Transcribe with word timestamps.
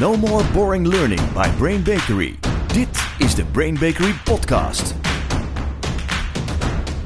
No 0.00 0.16
more 0.16 0.44
boring 0.52 0.86
learning 0.86 1.32
by 1.32 1.48
Brain 1.58 1.82
Bakery. 1.82 2.34
Dit 2.66 3.08
is 3.18 3.34
de 3.34 3.44
Brain 3.44 3.74
Bakery 3.74 4.12
podcast. 4.24 4.94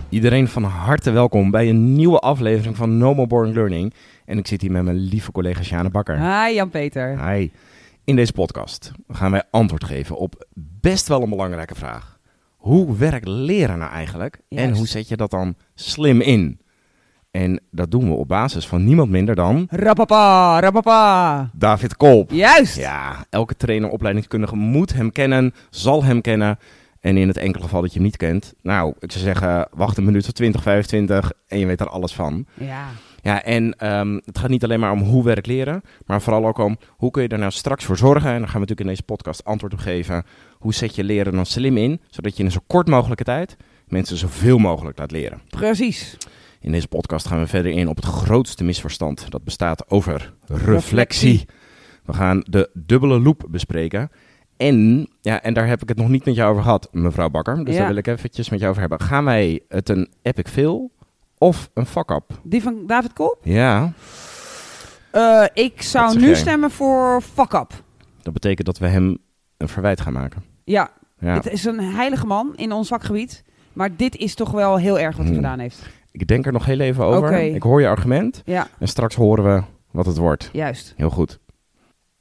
Iedereen 0.09 0.49
van 0.49 0.63
harte 0.63 1.11
welkom 1.11 1.51
bij 1.51 1.69
een 1.69 1.93
nieuwe 1.93 2.19
aflevering 2.19 2.77
van 2.77 2.99
No 2.99 3.15
More 3.15 3.27
Boring 3.27 3.55
Learning. 3.55 3.95
En 4.25 4.39
ik 4.39 4.47
zit 4.47 4.61
hier 4.61 4.71
met 4.71 4.85
mijn 4.85 4.97
lieve 4.97 5.33
collega 5.33 5.63
Sjane 5.63 5.91
Bakker. 5.91 6.17
Hi 6.17 6.55
Jan-Peter. 6.55 7.31
Hi. 7.31 7.51
In 8.05 8.17
deze 8.17 8.33
podcast 8.33 8.93
gaan 9.09 9.31
wij 9.31 9.43
antwoord 9.51 9.85
geven 9.85 10.17
op 10.17 10.47
best 10.81 11.09
wel 11.09 11.23
een 11.23 11.31
belangrijke 11.31 11.75
vraag. 11.75 12.19
Hoe 12.57 12.97
werkt 12.97 13.29
leren 13.29 13.79
nou 13.79 13.93
eigenlijk? 13.93 14.41
En 14.49 14.75
hoe 14.77 14.87
zet 14.87 15.09
je 15.09 15.17
dat 15.17 15.31
dan 15.31 15.57
slim 15.75 16.21
in? 16.21 16.61
En 17.31 17.61
dat 17.71 17.91
doen 17.91 18.09
we 18.09 18.15
op 18.15 18.29
basis 18.29 18.67
van 18.67 18.85
niemand 18.85 19.11
minder 19.11 19.35
dan 19.35 19.67
Rapapa, 19.71 20.61
rapapa. 20.61 21.51
David 21.53 21.97
Kolp. 21.97 22.31
Juist. 22.31 22.77
Ja, 22.77 23.25
elke 23.31 23.57
trainer, 23.57 23.91
opleidingskundige 23.91 24.57
moet 24.57 24.95
hem 24.95 25.13
kennen, 25.13 25.55
zal 25.71 26.05
hem 26.05 26.21
kennen. 26.21 26.59
En 27.01 27.17
in 27.17 27.29
het 27.29 27.37
enkele 27.37 27.65
geval 27.65 27.81
dat 27.81 27.91
je 27.91 27.97
hem 27.97 28.07
niet 28.07 28.17
kent, 28.17 28.55
nou, 28.63 28.95
ik 28.99 29.13
zou 29.13 29.25
zeggen, 29.25 29.69
wacht 29.73 29.97
een 29.97 30.05
minuut 30.05 30.25
of 30.25 30.33
20, 30.33 30.63
25 30.63 31.33
en 31.47 31.59
je 31.59 31.67
weet 31.67 31.81
er 31.81 31.89
alles 31.89 32.13
van. 32.13 32.47
Ja. 32.55 32.85
Ja, 33.23 33.43
en 33.43 33.73
ehm, 33.79 34.19
het 34.25 34.39
gaat 34.39 34.49
niet 34.49 34.65
alleen 34.65 34.81
maar 34.81 34.93
om 34.93 35.01
hoe 35.01 35.25
werk 35.25 35.47
leren, 35.47 35.83
maar 36.07 36.23
vooral 36.23 36.47
ook 36.47 36.59
om 36.59 36.77
hoe 36.89 37.11
kun 37.11 37.23
je 37.23 37.29
er 37.29 37.39
nou 37.39 37.51
straks 37.51 37.85
voor 37.85 37.97
zorgen. 37.97 38.31
En 38.31 38.39
daar 38.39 38.49
gaan 38.49 38.61
we 38.61 38.67
natuurlijk 38.67 38.81
in 38.81 38.87
deze 38.87 39.03
podcast 39.03 39.45
antwoord 39.45 39.73
op 39.73 39.79
geven. 39.79 40.25
Hoe 40.53 40.75
zet 40.75 40.95
je 40.95 41.05
leren 41.05 41.33
dan 41.33 41.47
slim 41.47 41.77
in, 41.77 42.01
zodat 42.11 42.33
je 42.33 42.39
in 42.39 42.45
een 42.45 42.53
zo 42.53 42.61
kort 42.67 42.89
mogelijke 42.89 43.25
tijd 43.25 43.57
mensen 43.89 44.17
zoveel 44.17 44.59
mogelijk 44.59 44.99
laat 44.99 45.11
leren. 45.11 45.41
Precies. 45.49 46.17
In 46.61 46.73
deze 46.73 46.89
podcast 46.89 47.27
gaan 47.27 47.39
we 47.39 47.47
verder 47.47 47.73
in 47.73 47.89
op 47.89 47.97
het 47.97 48.05
grootste 48.05 48.65
misverstand. 48.65 49.31
Dat 49.31 49.45
bestaat 49.45 49.91
over 49.91 50.35
reflectie. 50.47 51.47
We 52.05 52.13
gaan 52.13 52.43
de 52.49 52.71
dubbele 52.75 53.21
loop 53.21 53.45
bespreken. 53.49 54.11
En, 54.57 55.09
ja, 55.21 55.43
en 55.43 55.55
daar 55.55 55.67
heb 55.67 55.83
ik 55.83 55.89
het 55.89 55.99
nog 55.99 56.09
niet 56.09 56.25
met 56.25 56.35
jou 56.35 56.51
over 56.51 56.63
gehad, 56.63 56.89
mevrouw 56.93 57.29
Bakker. 57.31 57.65
Dus 57.65 57.73
Ja. 57.75 57.79
daar 57.79 57.89
wil 57.89 57.97
ik 57.97 58.07
eventjes 58.07 58.49
met 58.49 58.59
jou 58.59 58.71
over 58.71 58.89
hebben. 58.89 59.07
Gaan 59.07 59.25
wij 59.25 59.61
het 59.69 59.89
een 59.89 60.09
epic 60.23 60.51
fail 60.51 60.91
of 61.39 61.71
een 61.75 61.87
fuck-up? 61.87 62.41
Die 62.43 62.63
van 62.63 62.87
David 62.87 63.13
Kolp? 63.13 63.39
Ja, 63.43 63.93
Eh, 65.11 65.45
ik 65.55 65.83
zou 65.83 66.19
nu 66.19 66.27
jij? 66.27 66.35
stemmen 66.35 66.71
voor 66.71 67.21
fuck 67.23 67.53
up. 67.53 67.83
dat 68.23 68.33
betekent 68.33 68.67
dat 68.67 68.79
we 68.79 68.87
hem 68.87 69.19
een 69.57 69.69
verwijt 69.69 70.01
gaan 70.01 70.13
maken. 70.13 70.43
Ja, 70.65 70.91
Ja. 71.19 71.35
het 71.35 71.47
is 71.51 71.65
een 71.65 71.81
heilige 71.81 72.27
man 72.27 72.53
in 72.57 72.73
ons 72.73 72.89
vakgebied. 72.89 73.45
Maar 73.73 73.97
dit 73.97 74.17
is 74.17 74.35
toch 74.35 74.51
wel 74.51 74.77
heel 74.77 74.99
erg 74.99 75.17
wat 75.17 75.25
hij 75.27 75.35
Hmm. 75.35 75.43
gedaan 75.45 75.59
heeft. 75.59 75.83
Ik 76.19 76.27
denk 76.27 76.47
er 76.47 76.53
nog 76.53 76.65
heel 76.65 76.81
even 76.81 77.05
over. 77.05 77.33
Ik 77.55 77.63
hoor 77.63 77.81
je 77.81 77.89
argument. 77.89 78.43
Ja, 78.45 78.67
En 78.79 78.89
straks 78.89 79.15
horen 79.15 79.45
we 79.55 79.63
wat 79.91 80.07
het 80.07 80.17
wordt. 80.17 80.51
juist. 80.53 80.95
Heel 80.97 81.11
goed. 81.11 81.39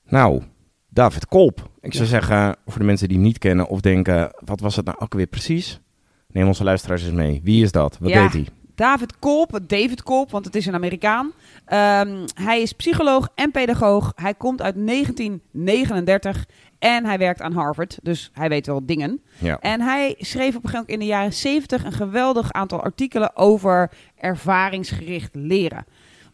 Nou, 0.06 0.42
David 0.90 1.26
Kolp. 1.28 1.70
Ik 1.82 1.94
zou 1.94 2.04
Ja. 2.04 2.10
zeggen, 2.10 2.56
voor 2.66 2.80
de 2.80 2.86
mensen 2.86 3.08
die 3.08 3.18
hem 3.18 3.26
niet 3.26 3.38
kennen 3.38 3.68
of 3.68 3.82
denken, 3.82 4.32
wat 4.46 4.60
was 4.60 4.76
het 4.76 4.86
nou 4.86 4.98
ook 5.00 5.14
weer 5.14 5.28
precies? 5.28 5.80
Neem 6.28 6.48
onze 6.48 6.64
luisteraars 6.64 7.04
eens 7.04 7.12
mee. 7.14 7.42
Wie 7.44 7.64
is 7.64 7.72
dat? 7.72 7.98
Wat 8.00 8.10
Ja. 8.10 8.22
deed 8.22 8.34
hij? 8.34 8.48
David 8.76 9.20
Kolp, 9.20 9.60
David 9.68 10.04
Kolp, 10.04 10.32
want 10.32 10.46
het 10.46 10.56
is 10.56 10.66
een 10.66 10.74
Amerikaan. 10.74 11.32
Ehm, 11.66 12.26
hij 12.34 12.62
is 12.62 12.74
psycholoog 12.74 13.30
en 13.36 13.52
pedagoog. 13.52 14.12
Hij 14.16 14.34
komt 14.34 14.62
uit 14.62 14.76
1939 14.76 16.46
en 16.80 17.06
hij 17.06 17.18
werkt 17.18 17.42
aan 17.42 17.54
Harvard. 17.54 18.00
Dus 18.02 18.30
hij 18.34 18.50
weet 18.50 18.66
wel 18.66 18.86
dingen. 18.86 19.22
Ja. 19.38 19.60
En 19.60 19.82
hij 19.82 20.16
schreef 20.18 20.56
op 20.56 20.64
een 20.64 20.70
gegeven 20.70 20.74
moment 20.74 20.90
in 20.90 21.00
de 21.00 21.06
jaren 21.06 21.34
70 21.34 21.84
een 21.84 21.92
geweldig 21.92 22.52
aantal 22.52 22.82
artikelen 22.82 23.36
over 23.36 23.92
ervaringsgericht 24.16 25.36
leren. 25.36 25.86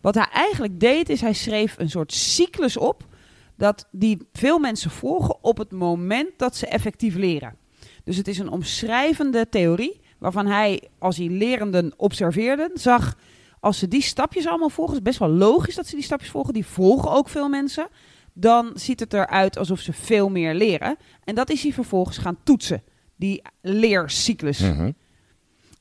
Wat 0.02 0.16
hij 0.16 0.28
eigenlijk 0.32 0.80
deed, 0.80 1.10
is 1.10 1.22
hij 1.22 1.34
schreef 1.34 1.76
een 1.78 1.90
soort 1.90 2.14
cyclus 2.14 2.78
op 2.78 3.06
dat 3.56 3.88
die 3.92 4.28
veel 4.34 4.60
mensen 4.60 4.92
volgen 4.92 5.36
op 5.42 5.58
het 5.58 5.72
moment 5.72 6.30
dat 6.38 6.56
ze 6.56 6.68
effectief 6.68 7.16
leren. 7.16 7.56
Dus 8.04 8.18
het 8.18 8.28
is 8.28 8.40
een 8.40 8.50
omschrijvende 8.50 9.50
theorie 9.50 10.02
waarvan 10.18 10.46
hij, 10.46 10.90
als 11.00 11.18
hij 11.18 11.28
lerenden 11.28 11.94
observeerde, 11.98 12.72
zag 12.74 13.16
als 13.60 13.78
ze 13.78 13.88
die 13.88 14.02
stapjes 14.02 14.48
allemaal 14.48 14.70
volgen, 14.70 14.96
is 14.96 15.02
best 15.02 15.20
wel 15.20 15.30
logisch 15.30 15.76
dat 15.76 15.88
ze 15.88 15.96
die 15.96 16.04
stapjes 16.04 16.30
volgen, 16.30 16.54
die 16.54 16.66
volgen 16.66 17.12
ook 17.12 17.30
veel 17.30 17.50
mensen, 17.50 17.88
dan 18.34 18.72
ziet 18.74 19.00
het 19.00 19.14
eruit 19.14 19.58
alsof 19.58 19.80
ze 19.80 19.94
veel 19.94 20.30
meer 20.30 20.54
leren. 20.54 20.98
En 21.24 21.36
dat 21.36 21.50
is 21.50 21.64
hij 21.64 21.74
vervolgens 21.74 22.18
gaan 22.18 22.38
toetsen, 22.44 22.84
die 23.16 23.42
leercyclus. 23.62 24.60
Mhm. 24.60 24.92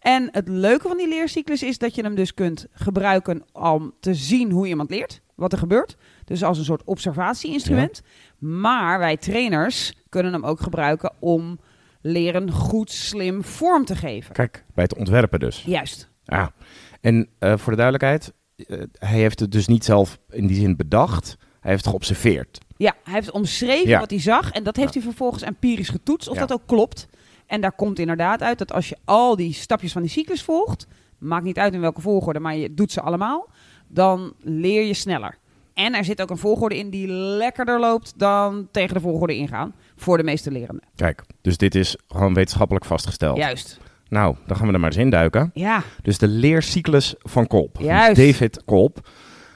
En 0.01 0.29
het 0.33 0.49
leuke 0.49 0.89
van 0.89 0.97
die 0.97 1.09
leercyclus 1.09 1.63
is 1.63 1.79
dat 1.79 1.95
je 1.95 2.03
hem 2.03 2.15
dus 2.15 2.35
kunt 2.35 2.67
gebruiken 2.73 3.45
om 3.53 3.93
te 4.01 4.15
zien 4.15 4.51
hoe 4.51 4.67
iemand 4.67 4.91
leert, 4.91 5.21
wat 5.35 5.53
er 5.53 5.59
gebeurt. 5.59 5.97
Dus 6.25 6.43
als 6.43 6.59
een 6.59 6.65
soort 6.65 6.85
observatie-instrument. 6.85 8.03
Maar 8.39 8.99
wij 8.99 9.17
trainers 9.17 9.93
kunnen 10.09 10.33
hem 10.33 10.45
ook 10.45 10.61
gebruiken 10.61 11.13
om 11.19 11.59
leren 12.01 12.51
goed, 12.51 12.91
slim 12.91 13.45
vorm 13.45 13.85
te 13.85 13.97
geven. 13.97 14.35
Kijk, 14.35 14.65
bij 14.75 14.85
het 14.85 14.97
ontwerpen 14.97 15.41
dus. 15.41 15.63
Juist. 15.63 16.11
Ja. 16.25 16.53
En 17.01 17.29
eh, 17.39 17.57
voor 17.57 17.73
de 17.73 17.79
duidelijkheid, 17.79 18.33
eh, 18.57 18.83
hij 18.93 19.19
heeft 19.19 19.41
het 19.41 19.53
dus 19.53 19.67
niet 19.67 19.85
zelf 19.85 20.19
in 20.31 20.47
die 20.47 20.57
zin 20.57 20.77
bedacht. 20.77 21.37
Hij 21.63 21.71
heeft 21.71 21.87
geobserveerd. 21.87 22.59
Ja, 22.77 22.95
hij 23.05 23.13
heeft 23.15 23.31
omschreven 23.31 23.89
Ja. 23.89 23.99
wat 24.01 24.11
hij 24.11 24.21
zag 24.21 24.51
en 24.51 24.63
dat 24.63 24.77
heeft 24.77 24.95
hij 24.95 25.03
vervolgens 25.03 25.43
empirisch 25.43 25.89
getoetst 25.89 26.29
of 26.29 26.37
dat 26.39 26.53
ook 26.53 26.63
klopt. 26.67 27.09
En 27.47 27.61
daar 27.61 27.73
komt 27.73 27.99
inderdaad 27.99 28.43
uit 28.43 28.59
dat 28.59 28.73
als 28.73 28.89
je 28.89 28.97
al 29.05 29.37
die 29.37 29.53
stapjes 29.53 29.93
van 29.93 30.03
die 30.03 30.11
cyclus 30.11 30.43
volgt, 30.43 30.87
maakt 31.19 31.45
niet 31.45 31.59
uit 31.59 31.75
in 31.75 31.81
welke 31.81 32.01
volgorde, 32.01 32.41
maar 32.41 32.57
je 32.57 32.75
doet 32.75 32.93
ze 32.93 33.01
allemaal, 33.01 33.49
dan 33.89 34.33
leer 34.41 34.83
je 34.87 34.95
sneller. 34.95 35.39
En 35.75 35.95
er 35.95 36.05
zit 36.05 36.23
ook 36.23 36.31
een 36.31 36.39
volgorde 36.39 36.79
in 36.79 36.91
die 36.91 37.09
lekkerder 37.09 37.81
loopt 37.81 38.13
dan 38.17 38.69
tegen 38.71 38.95
de 38.95 39.01
volgorde 39.01 39.37
ingaan 39.37 39.75
voor 39.97 40.17
de 40.17 40.23
meeste 40.23 40.51
lerenden. 40.51 40.85
Kijk, 40.97 41.23
dus 41.41 41.57
dit 41.57 41.75
is 41.75 41.97
gewoon 42.09 42.35
wetenschappelijk 42.35 42.85
vastgesteld. 42.85 43.37
Juist. 43.37 43.79
Nou, 44.09 44.37
dan 44.47 44.57
gaan 44.57 44.67
we 44.67 44.73
er 44.73 44.81
maar 44.81 44.89
eens 44.91 44.99
in 44.99 45.11
duiken. 45.11 45.51
Ja, 45.55 45.83
Dus 46.03 46.19
de 46.19 46.29
leercyclus 46.29 47.15
van 47.19 47.47
Kolp. 47.47 47.77
Juist. 47.81 48.17
David 48.21 48.63
Kolp. 48.65 49.09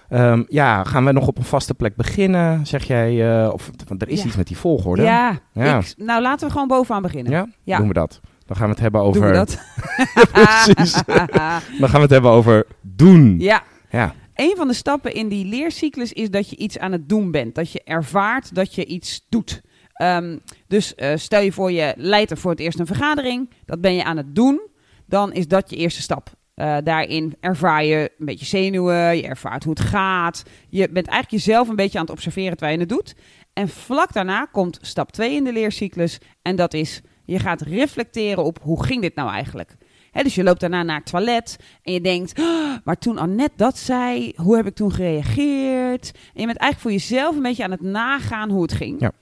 Ehm, 0.08 0.42
ja, 0.48 0.84
gaan 0.84 1.04
we 1.04 1.12
nog 1.12 1.26
op 1.26 1.38
een 1.38 1.44
vaste 1.44 1.74
plek 1.74 1.96
beginnen, 1.96 2.66
zeg 2.66 2.84
jij? 2.84 3.40
eh, 3.44 3.52
of, 3.52 3.70
want 3.88 4.02
er 4.02 4.08
is 4.08 4.20
Ja. 4.20 4.26
iets 4.26 4.36
met 4.36 4.46
die 4.46 4.56
volgorde. 4.56 5.02
ja. 5.02 5.38
Ja. 5.52 5.78
Ik- 5.78 5.94
nou, 5.96 6.22
laten 6.22 6.46
we 6.46 6.52
gewoon 6.52 6.68
bovenaan 6.68 7.02
beginnen. 7.02 7.32
Ja? 7.32 7.46
Ja. 7.62 7.78
Doen 7.78 7.88
we 7.88 7.94
dat. 7.94 8.20
Dan 8.46 8.56
gaan 8.56 8.66
we 8.66 8.72
het 8.72 8.80
hebben 8.82 9.00
over... 9.00 9.20
Doen 9.20 9.30
we 9.30 9.36
dat? 9.36 9.58
Precies. 10.32 11.02
Dan 11.80 11.88
gaan 11.88 11.92
we 11.92 12.00
het 12.00 12.10
hebben 12.10 12.30
over 12.30 12.66
doen. 12.82 13.38
ja. 13.38 13.62
Ja. 13.90 14.14
Een 14.34 14.54
van 14.56 14.68
de 14.68 14.74
stappen 14.74 15.14
in 15.14 15.28
die 15.28 15.44
leercyclus 15.46 16.12
is 16.12 16.30
dat 16.30 16.50
je 16.50 16.56
iets 16.56 16.78
aan 16.78 16.92
het 16.92 17.08
doen 17.08 17.30
bent. 17.30 17.54
Dat 17.54 17.70
je 17.72 17.82
ervaart 17.84 18.54
dat 18.54 18.74
je 18.74 18.84
iets 18.86 19.26
doet. 19.28 19.62
Ehm, 19.92 20.38
dus 20.68 20.94
eh, 20.94 21.16
stel 21.16 21.40
je 21.40 21.52
voor, 21.52 21.72
je 21.72 21.94
leidt 21.96 22.30
er 22.30 22.36
voor 22.36 22.50
het 22.50 22.60
eerst 22.60 22.78
een 22.78 22.86
vergadering. 22.86 23.50
Dat 23.64 23.80
ben 23.80 23.94
je 23.94 24.04
aan 24.04 24.16
het 24.16 24.34
doen. 24.34 24.60
Dan 25.06 25.32
is 25.32 25.48
dat 25.48 25.70
je 25.70 25.76
eerste 25.76 26.02
stap. 26.02 26.30
Eh, 26.56 26.76
daarin 26.84 27.36
ervaar 27.40 27.84
je 27.84 28.10
een 28.18 28.26
beetje 28.26 28.46
zenuwen. 28.46 29.16
Je 29.16 29.22
ervaart 29.22 29.64
hoe 29.64 29.72
het 29.72 29.82
gaat. 29.82 30.42
Je 30.68 30.88
bent 30.88 31.06
eigenlijk 31.06 31.44
jezelf 31.44 31.68
een 31.68 31.76
beetje 31.76 31.98
aan 31.98 32.04
het 32.04 32.12
observeren 32.14 32.56
terwijl 32.56 32.72
je 32.72 32.80
het 32.80 32.88
doet. 32.88 33.14
En 33.52 33.68
vlak 33.68 34.12
daarna 34.12 34.44
komt 34.52 34.78
stap 34.80 35.12
2 35.12 35.34
in 35.34 35.44
de 35.44 35.52
leercyclus. 35.52 36.18
En 36.42 36.56
dat 36.56 36.74
is, 36.74 37.00
je 37.24 37.38
gaat 37.38 37.60
reflecteren 37.60 38.44
op 38.44 38.58
hoe 38.62 38.84
ging 38.84 39.02
dit 39.02 39.14
nou 39.14 39.30
eigenlijk. 39.30 39.76
Hè, 40.10 40.22
dus 40.22 40.34
je 40.34 40.42
loopt 40.42 40.60
daarna 40.60 40.82
naar 40.82 40.96
het 40.96 41.06
toilet 41.06 41.56
en 41.82 41.92
je 41.92 42.00
denkt, 42.00 42.38
"Ah, 42.38 42.76
maar 42.84 42.98
toen 42.98 43.18
Annette 43.18 43.56
dat 43.56 43.78
zei, 43.78 44.32
hoe 44.36 44.56
heb 44.56 44.66
ik 44.66 44.74
toen 44.74 44.92
gereageerd? 44.92 46.10
En 46.14 46.40
je 46.40 46.46
bent 46.46 46.58
eigenlijk 46.58 46.78
voor 46.78 46.90
jezelf 46.90 47.36
een 47.36 47.42
beetje 47.42 47.64
aan 47.64 47.70
het 47.70 47.80
nagaan 47.80 48.50
hoe 48.50 48.62
het 48.62 48.72
ging. 48.72 49.00
Ja. 49.00 49.12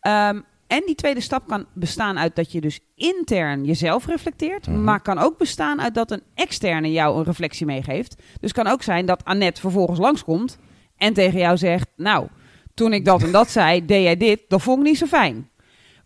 Ehm, 0.00 0.40
en 0.68 0.82
die 0.86 0.94
tweede 0.94 1.20
stap 1.20 1.46
kan 1.48 1.66
bestaan 1.72 2.18
uit 2.18 2.36
dat 2.36 2.52
je 2.52 2.60
dus 2.60 2.80
intern 2.94 3.64
jezelf 3.64 4.06
reflecteert, 4.06 4.66
Mhm. 4.66 4.84
maar 4.84 5.00
kan 5.00 5.18
ook 5.18 5.38
bestaan 5.38 5.80
uit 5.80 5.94
dat 5.94 6.10
een 6.10 6.22
externe 6.34 6.92
jou 6.92 7.18
een 7.18 7.24
reflectie 7.24 7.66
meegeeft. 7.66 8.22
Dus 8.40 8.52
kan 8.52 8.66
ook 8.66 8.82
zijn 8.82 9.06
dat 9.06 9.24
Annette 9.24 9.60
vervolgens 9.60 9.98
langskomt 9.98 10.58
en 10.96 11.12
tegen 11.12 11.38
jou 11.38 11.56
zegt, 11.56 11.88
nou, 11.96 12.26
toen 12.74 12.92
ik 12.92 13.04
dat 13.04 13.22
en 13.22 13.32
dat 13.32 13.50
zei, 13.50 13.84
deed 13.84 14.02
jij 14.02 14.16
dit, 14.16 14.40
dat 14.48 14.62
vond 14.62 14.78
ik 14.78 14.84
niet 14.84 14.98
zo 14.98 15.06
fijn. 15.06 15.48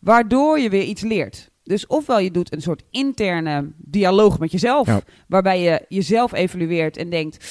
Waardoor 0.00 0.58
je 0.58 0.68
weer 0.70 0.82
iets 0.82 1.02
leert. 1.02 1.50
Dus 1.64 1.86
ofwel 1.86 2.18
je 2.18 2.30
doet 2.30 2.52
een 2.52 2.62
soort 2.62 2.82
interne 2.90 3.72
dialoog 3.76 4.38
met 4.38 4.50
jezelf, 4.52 4.86
Ja. 4.86 5.00
waarbij 5.28 5.62
je 5.62 5.84
jezelf 5.88 6.32
evalueert 6.32 6.96
en 6.96 7.10
denkt, 7.10 7.44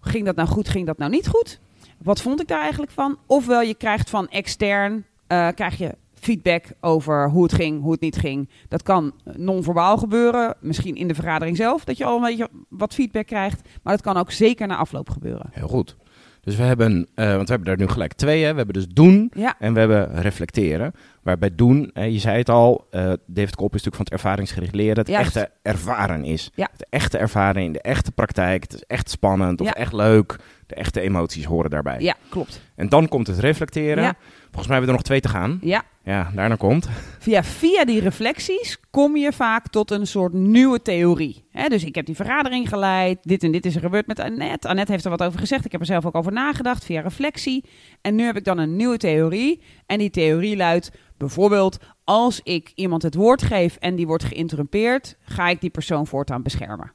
ging 0.00 0.24
dat 0.24 0.36
nou 0.36 0.48
goed, 0.48 0.68
ging 0.68 0.86
dat 0.86 0.98
nou 0.98 1.10
niet 1.10 1.26
goed? 1.28 1.60
Wat 2.02 2.20
vond 2.20 2.40
ik 2.40 2.48
daar 2.48 2.60
eigenlijk 2.60 2.92
van? 2.92 3.18
Ofwel 3.26 3.62
je 3.62 3.74
krijgt 3.74 4.10
van 4.10 4.28
extern, 4.28 5.04
eh, 5.26 5.48
krijg 5.54 5.78
je 5.78 5.94
feedback 6.24 6.64
over 6.80 7.30
hoe 7.30 7.42
het 7.42 7.52
ging, 7.52 7.82
hoe 7.82 7.92
het 7.92 8.00
niet 8.00 8.16
ging. 8.16 8.48
Dat 8.68 8.82
kan 8.82 9.12
non-verbaal 9.36 9.96
gebeuren, 9.96 10.54
misschien 10.60 10.94
in 10.96 11.08
de 11.08 11.14
vergadering 11.14 11.56
zelf, 11.56 11.84
dat 11.84 11.96
je 11.96 12.04
al 12.04 12.16
een 12.16 12.22
beetje 12.22 12.48
wat 12.68 12.94
feedback 12.94 13.26
krijgt. 13.26 13.68
Maar 13.82 13.92
dat 13.92 14.02
kan 14.02 14.16
ook 14.16 14.30
zeker 14.30 14.66
na 14.66 14.76
afloop 14.76 15.10
gebeuren. 15.10 15.46
Heel 15.50 15.68
goed. 15.68 15.96
Dus 16.40 16.56
we 16.56 16.62
hebben, 16.62 17.08
eh, 17.14 17.34
want 17.34 17.48
we 17.48 17.54
hebben 17.54 17.72
er 17.72 17.78
nu 17.78 17.88
gelijk 17.88 18.12
twee. 18.12 18.42
Hè? 18.44 18.50
We 18.50 18.56
hebben 18.56 18.74
dus 18.74 18.86
doen 18.88 19.30
Ja, 19.34 19.54
en 19.58 19.72
we 19.72 19.78
hebben 19.78 20.14
reflecteren. 20.20 20.92
Waarbij 21.22 21.54
doen, 21.54 21.90
eh, 21.94 22.10
je 22.12 22.18
zei 22.18 22.38
het 22.38 22.48
al, 22.48 22.86
eh, 22.90 23.12
David 23.26 23.56
Kolp 23.56 23.74
is 23.74 23.82
natuurlijk 23.82 23.94
van 23.96 24.04
het 24.04 24.12
ervaringsgericht 24.12 24.74
leren. 24.74 24.98
Het 24.98 25.08
Juist. 25.08 25.36
echte 25.36 25.50
ervaren 25.62 26.24
is. 26.24 26.50
Ja. 26.54 26.68
Het 26.72 26.86
echte 26.90 27.18
ervaren 27.18 27.62
in 27.62 27.72
de 27.72 27.80
echte 27.80 28.12
praktijk. 28.12 28.62
Het 28.62 28.74
is 28.74 28.82
echt 28.86 29.10
spannend 29.10 29.60
of 29.60 29.66
Ja. 29.66 29.74
echt 29.74 29.92
leuk. 29.92 30.36
De 30.66 30.74
echte 30.74 31.00
emoties 31.00 31.44
horen 31.44 31.70
daarbij. 31.70 32.00
Ja, 32.00 32.14
klopt. 32.28 32.60
En 32.76 32.88
dan 32.88 33.08
komt 33.08 33.26
het 33.26 33.38
reflecteren. 33.38 34.16
Volgens 34.54 34.72
mij 34.72 34.76
hebben 34.76 34.80
we 34.80 34.86
er 34.86 34.92
nog 34.92 35.02
twee 35.02 35.20
te 35.20 35.28
gaan. 35.38 35.58
Ja. 35.62 35.82
Ja, 36.04 36.30
daarna 36.34 36.56
komt. 36.56 36.88
Via, 37.18 37.44
via 37.44 37.84
die 37.84 38.00
reflecties 38.00 38.78
kom 38.90 39.16
je 39.16 39.32
vaak 39.32 39.68
tot 39.68 39.90
een 39.90 40.06
soort 40.06 40.32
nieuwe 40.32 40.82
theorie. 40.82 41.44
Dus 41.68 41.84
ik 41.84 41.94
heb 41.94 42.06
die 42.06 42.14
vergadering 42.14 42.68
geleid. 42.68 43.18
Dit 43.22 43.42
en 43.42 43.52
dit 43.52 43.66
is 43.66 43.74
er 43.74 43.80
gebeurd 43.80 44.06
met 44.06 44.18
Annette. 44.18 44.68
Annette 44.68 44.92
heeft 44.92 45.04
er 45.04 45.10
wat 45.10 45.22
over 45.22 45.38
gezegd. 45.38 45.64
Ik 45.64 45.72
heb 45.72 45.80
er 45.80 45.86
zelf 45.86 46.06
ook 46.06 46.14
over 46.14 46.32
nagedacht 46.32 46.84
via 46.84 47.00
reflectie. 47.00 47.64
En 48.00 48.14
nu 48.14 48.24
heb 48.24 48.36
ik 48.36 48.44
dan 48.44 48.58
een 48.58 48.76
nieuwe 48.76 48.96
theorie. 48.96 49.60
En 49.86 49.98
die 49.98 50.10
theorie 50.10 50.56
luidt 50.56 50.90
bijvoorbeeld... 51.16 51.78
als 52.04 52.40
ik 52.42 52.72
iemand 52.74 53.02
het 53.02 53.14
woord 53.14 53.42
geef 53.42 53.76
en 53.76 53.94
die 53.94 54.06
wordt 54.06 54.24
geïnterrumpeerd... 54.24 55.16
ga 55.22 55.48
ik 55.48 55.60
die 55.60 55.70
persoon 55.70 56.06
voortaan 56.06 56.42
beschermen. 56.42 56.92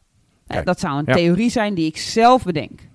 Dat 0.64 0.80
zou 0.80 0.98
een 0.98 1.04
ja. 1.08 1.14
theorie 1.14 1.50
zijn 1.50 1.74
die 1.74 1.86
ik 1.86 1.98
zelf 1.98 2.44
bedenk. 2.44 2.89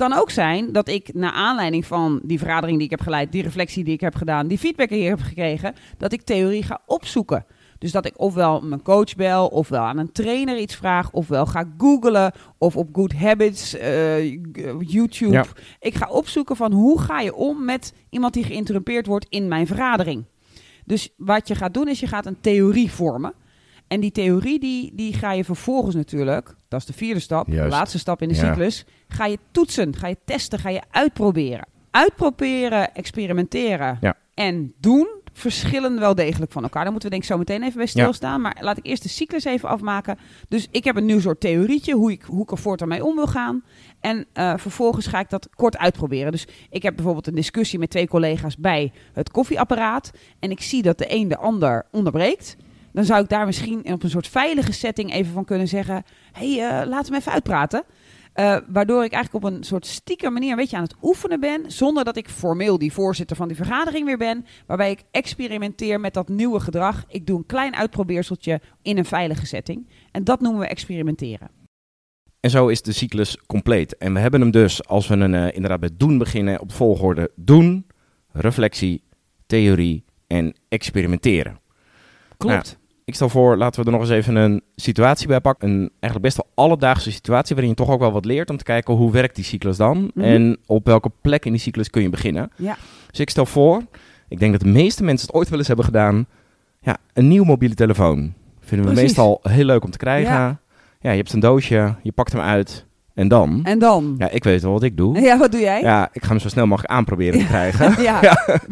Het 0.00 0.08
kan 0.08 0.18
ook 0.18 0.30
zijn 0.30 0.72
dat 0.72 0.88
ik 0.88 1.14
naar 1.14 1.32
aanleiding 1.32 1.86
van 1.86 2.20
die 2.22 2.38
vergadering 2.38 2.76
die 2.76 2.86
ik 2.86 2.90
heb 2.90 3.00
geleid, 3.00 3.32
die 3.32 3.42
reflectie 3.42 3.84
die 3.84 3.94
ik 3.94 4.00
heb 4.00 4.14
gedaan, 4.14 4.46
die 4.46 4.58
feedback 4.58 4.90
hier 4.90 5.08
heb 5.08 5.20
gekregen, 5.20 5.74
dat 5.98 6.12
ik 6.12 6.22
theorie 6.22 6.62
ga 6.62 6.80
opzoeken. 6.86 7.44
Dus 7.78 7.92
dat 7.92 8.06
ik 8.06 8.12
ofwel 8.16 8.60
mijn 8.60 8.82
coach 8.82 9.16
bel, 9.16 9.46
ofwel 9.46 9.82
aan 9.82 9.98
een 9.98 10.12
trainer 10.12 10.58
iets 10.58 10.74
vraag, 10.74 11.10
ofwel 11.12 11.46
ga 11.46 11.64
googlen, 11.78 12.32
of 12.58 12.76
op 12.76 12.88
Good 12.92 13.12
Habits, 13.12 13.74
eh, 13.74 14.30
YouTube. 14.78 15.32
Ja. 15.32 15.44
Ik 15.80 15.94
ga 15.94 16.08
opzoeken 16.08 16.56
van 16.56 16.72
hoe 16.72 17.00
ga 17.00 17.20
je 17.20 17.34
om 17.34 17.64
met 17.64 17.94
iemand 18.10 18.34
die 18.34 18.44
geïnterrumpeerd 18.44 19.06
wordt 19.06 19.26
in 19.28 19.48
mijn 19.48 19.66
vergadering. 19.66 20.24
Dus 20.84 21.14
wat 21.16 21.48
je 21.48 21.54
gaat 21.54 21.74
doen 21.74 21.88
is 21.88 22.00
je 22.00 22.06
gaat 22.06 22.26
een 22.26 22.40
theorie 22.40 22.90
vormen. 22.90 23.32
En 23.90 24.00
die 24.00 24.12
theorie 24.12 24.58
die, 24.60 24.92
die 24.94 25.12
ga 25.14 25.32
je 25.32 25.44
vervolgens 25.44 25.94
natuurlijk, 25.94 26.54
dat 26.68 26.80
is 26.80 26.86
de 26.86 26.92
vierde 26.92 27.20
stap, 27.20 27.46
de 27.50 27.66
laatste 27.68 27.98
stap 27.98 28.22
in 28.22 28.28
de 28.28 28.34
Ja. 28.34 28.40
cyclus, 28.40 28.84
ga 29.08 29.26
je 29.26 29.38
toetsen, 29.50 29.96
ga 29.96 30.06
je 30.06 30.16
testen, 30.24 30.58
ga 30.58 30.68
je 30.68 30.80
uitproberen. 30.90 31.66
Uitproberen, 31.90 32.94
experimenteren 32.94 33.98
Ja. 34.00 34.14
en 34.34 34.72
doen 34.80 35.08
verschillen 35.32 35.98
wel 36.00 36.14
degelijk 36.14 36.52
van 36.52 36.62
elkaar. 36.62 36.82
Daar 36.82 36.92
moeten 36.92 37.10
we 37.10 37.14
denk 37.16 37.26
ik 37.28 37.32
zo 37.34 37.38
meteen 37.38 37.62
even 37.62 37.76
bij 37.76 37.86
stilstaan. 37.86 38.40
Maar 38.40 38.56
laat 38.60 38.78
ik 38.78 38.86
eerst 38.86 39.02
de 39.02 39.08
cyclus 39.08 39.44
even 39.44 39.68
afmaken. 39.68 40.18
Dus 40.48 40.68
ik 40.70 40.84
heb 40.84 40.96
een 40.96 41.04
nieuw 41.04 41.20
soort 41.20 41.40
theorietje, 41.40 41.94
hoe 41.94 42.10
ik, 42.12 42.22
hoe 42.22 42.42
ik 42.42 42.50
er 42.50 42.58
voortaan 42.58 42.88
mee 42.88 43.04
om 43.04 43.14
wil 43.14 43.26
gaan. 43.26 43.62
En 44.00 44.26
eh, 44.32 44.52
vervolgens 44.56 45.06
ga 45.06 45.20
ik 45.20 45.30
dat 45.30 45.48
kort 45.54 45.76
uitproberen. 45.78 46.32
Dus 46.32 46.46
ik 46.70 46.82
heb 46.82 46.94
bijvoorbeeld 46.94 47.26
een 47.26 47.34
discussie 47.34 47.78
met 47.78 47.90
twee 47.90 48.08
collega's 48.08 48.56
bij 48.56 48.92
het 49.12 49.30
koffieapparaat. 49.30 50.10
En 50.38 50.50
ik 50.50 50.60
zie 50.60 50.82
dat 50.82 50.98
de 50.98 51.06
een 51.14 51.28
de 51.28 51.36
ander 51.36 51.86
onderbreekt. 51.90 52.56
Dan 52.92 53.04
zou 53.04 53.22
ik 53.22 53.28
daar 53.28 53.46
misschien 53.46 53.92
op 53.92 54.02
een 54.02 54.10
soort 54.10 54.28
veilige 54.28 54.72
setting 54.72 55.12
even 55.12 55.32
van 55.32 55.44
kunnen 55.44 55.68
zeggen... 55.68 56.04
hé, 56.32 56.54
hey, 56.54 56.80
eh, 56.80 56.88
laten 56.88 57.12
we 57.12 57.18
even 57.18 57.32
uitpraten. 57.32 57.84
Eh, 58.32 58.56
waardoor 58.68 59.04
ik 59.04 59.12
eigenlijk 59.12 59.44
op 59.44 59.52
een 59.52 59.64
soort 59.64 59.86
stiekem 59.86 60.32
manier 60.32 60.50
een 60.50 60.56
beetje 60.56 60.76
aan 60.76 60.82
het 60.82 60.94
oefenen 61.02 61.40
ben... 61.40 61.70
zonder 61.70 62.04
dat 62.04 62.16
ik 62.16 62.28
formeel 62.28 62.78
die 62.78 62.92
voorzitter 62.92 63.36
van 63.36 63.48
die 63.48 63.56
vergadering 63.56 64.06
weer 64.06 64.18
ben. 64.18 64.46
Waarbij 64.66 64.90
ik 64.90 65.04
experimenteer 65.10 66.00
met 66.00 66.14
dat 66.14 66.28
nieuwe 66.28 66.60
gedrag. 66.60 67.04
Ik 67.08 67.26
doe 67.26 67.38
een 67.38 67.46
klein 67.46 67.76
uitprobeerseltje 67.76 68.60
in 68.82 68.98
een 68.98 69.04
veilige 69.04 69.46
setting. 69.46 69.88
En 70.10 70.24
dat 70.24 70.40
noemen 70.40 70.60
we 70.60 70.66
experimenteren. 70.66 71.50
En 72.40 72.50
zo 72.50 72.68
is 72.68 72.82
de 72.82 72.92
cyclus 72.92 73.38
compleet. 73.46 73.96
En 73.96 74.14
we 74.14 74.20
hebben 74.20 74.40
hem 74.40 74.50
dus, 74.50 74.86
als 74.86 75.08
we 75.08 75.14
een, 75.14 75.34
eh, 75.34 75.54
inderdaad 75.54 75.80
bij 75.80 75.90
doen 75.96 76.18
beginnen, 76.18 76.60
op 76.60 76.72
volgorde 76.72 77.30
doen, 77.34 77.86
reflectie, 78.32 79.02
theorie 79.46 80.04
en 80.26 80.56
experimenteren. 80.68 81.60
Klopt. 82.36 82.79
Ik 83.10 83.16
stel 83.16 83.28
voor, 83.28 83.56
laten 83.56 83.80
we 83.80 83.86
er 83.86 83.92
nog 83.92 84.00
eens 84.00 84.10
even 84.10 84.34
een 84.36 84.62
situatie 84.76 85.26
bij 85.26 85.40
pakken. 85.40 85.68
Een 85.70 85.90
eigenlijk 86.00 86.22
best 86.22 86.36
wel 86.36 86.66
alledaagse 86.66 87.12
situatie 87.12 87.54
waarin 87.54 87.72
je 87.72 87.78
toch 87.78 87.90
ook 87.90 88.00
wel 88.00 88.12
wat 88.12 88.24
leert 88.24 88.50
om 88.50 88.56
te 88.56 88.64
kijken 88.64 88.94
hoe 88.94 89.12
werkt 89.12 89.34
die 89.34 89.44
cyclus 89.44 89.76
dan 89.76 90.10
Mhm. 90.14 90.26
en 90.26 90.58
op 90.66 90.86
welke 90.86 91.10
plek 91.20 91.44
in 91.44 91.52
die 91.52 91.60
cyclus 91.60 91.90
kun 91.90 92.02
je 92.02 92.10
beginnen. 92.10 92.50
Ja. 92.56 92.76
Dus 93.10 93.20
ik 93.20 93.30
stel 93.30 93.46
voor, 93.46 93.82
ik 94.28 94.38
denk 94.38 94.52
dat 94.52 94.60
de 94.60 94.68
meeste 94.68 95.04
mensen 95.04 95.26
het 95.26 95.36
ooit 95.36 95.48
wel 95.48 95.58
eens 95.58 95.66
hebben 95.66 95.84
gedaan, 95.84 96.26
ja, 96.80 96.96
een 97.12 97.28
nieuwe 97.28 97.46
mobiele 97.46 97.74
telefoon. 97.74 98.32
Vinden 98.60 98.86
we 98.88 98.92
Precies. 98.92 99.16
meestal 99.16 99.40
heel 99.42 99.64
leuk 99.64 99.84
om 99.84 99.90
te 99.90 99.98
krijgen. 99.98 100.32
Ja. 100.34 100.60
Ja. 101.00 101.10
je 101.10 101.16
hebt 101.16 101.32
een 101.32 101.40
doosje, 101.40 101.94
je 102.02 102.12
pakt 102.12 102.32
hem 102.32 102.40
uit 102.40 102.86
en 103.20 103.28
dan? 103.28 103.60
En 103.64 103.78
dan? 103.78 104.14
Ja, 104.18 104.28
ik 104.30 104.44
weet 104.44 104.62
wel 104.62 104.72
wat 104.72 104.82
ik 104.82 104.96
doe. 104.96 105.20
Ja, 105.20 105.38
wat 105.38 105.52
doe 105.52 105.60
jij? 105.60 105.80
Ja, 105.80 106.08
ik 106.12 106.22
ga 106.22 106.28
hem 106.28 106.38
zo 106.38 106.48
snel 106.48 106.66
mogelijk 106.66 106.92
aanproberen 106.92 107.38
te 107.38 107.46
krijgen. 107.46 107.94
Ja, 108.02 108.20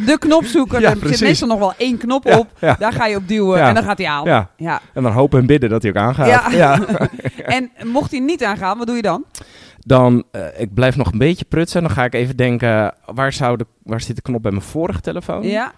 de 0.07 0.17
knop 0.19 0.45
zoeken. 0.45 0.81
Ja, 0.89 0.91
er 0.91 1.09
zit 1.09 1.21
meestal 1.21 1.49
nog 1.49 1.59
wel 1.59 1.73
één 1.77 1.97
knop 1.99 2.27
op. 2.27 2.47
ja. 2.59 2.77
Daar 2.79 2.93
ga 2.93 3.07
je 3.07 3.17
op 3.17 3.29
duwen 3.29 3.63
en 3.63 3.75
dan 3.75 3.83
gaat 3.85 3.99
hij 3.99 4.07
aan. 4.07 4.25
Ja. 4.25 4.51
Ja. 4.57 4.81
En 4.95 5.03
dan 5.03 5.13
hopen 5.13 5.41
en 5.41 5.47
bidden 5.47 5.71
dat 5.71 5.83
hij 5.83 5.91
ook 5.91 5.97
aangaat. 5.97 6.29
Ja. 6.29 6.51
ja. 6.51 6.79
En 7.45 7.71
mocht 7.85 8.11
hij 8.11 8.21
niet 8.21 8.45
aangaan, 8.45 8.79
wat 8.79 8.87
doe 8.87 8.97
je 8.97 9.03
dan? 9.03 9.25
Dan, 9.79 10.25
eh, 10.31 10.43
ik 10.57 10.75
blijf 10.75 10.97
nog 10.97 11.13
een 11.13 11.19
beetje 11.19 11.45
prutsen. 11.45 11.83
Dan 11.83 11.91
ga 11.91 12.05
ik 12.05 12.15
even 12.15 12.37
denken, 12.37 12.95
waar, 13.15 13.33
zou 13.33 13.57
de, 13.57 13.67
waar 13.83 14.01
zit 14.01 14.17
de 14.17 14.23
knop 14.23 14.43
bij 14.43 14.51
mijn 14.51 14.63
vorige 14.63 15.01
telefoon? 15.01 15.43
Ja. 15.43 15.73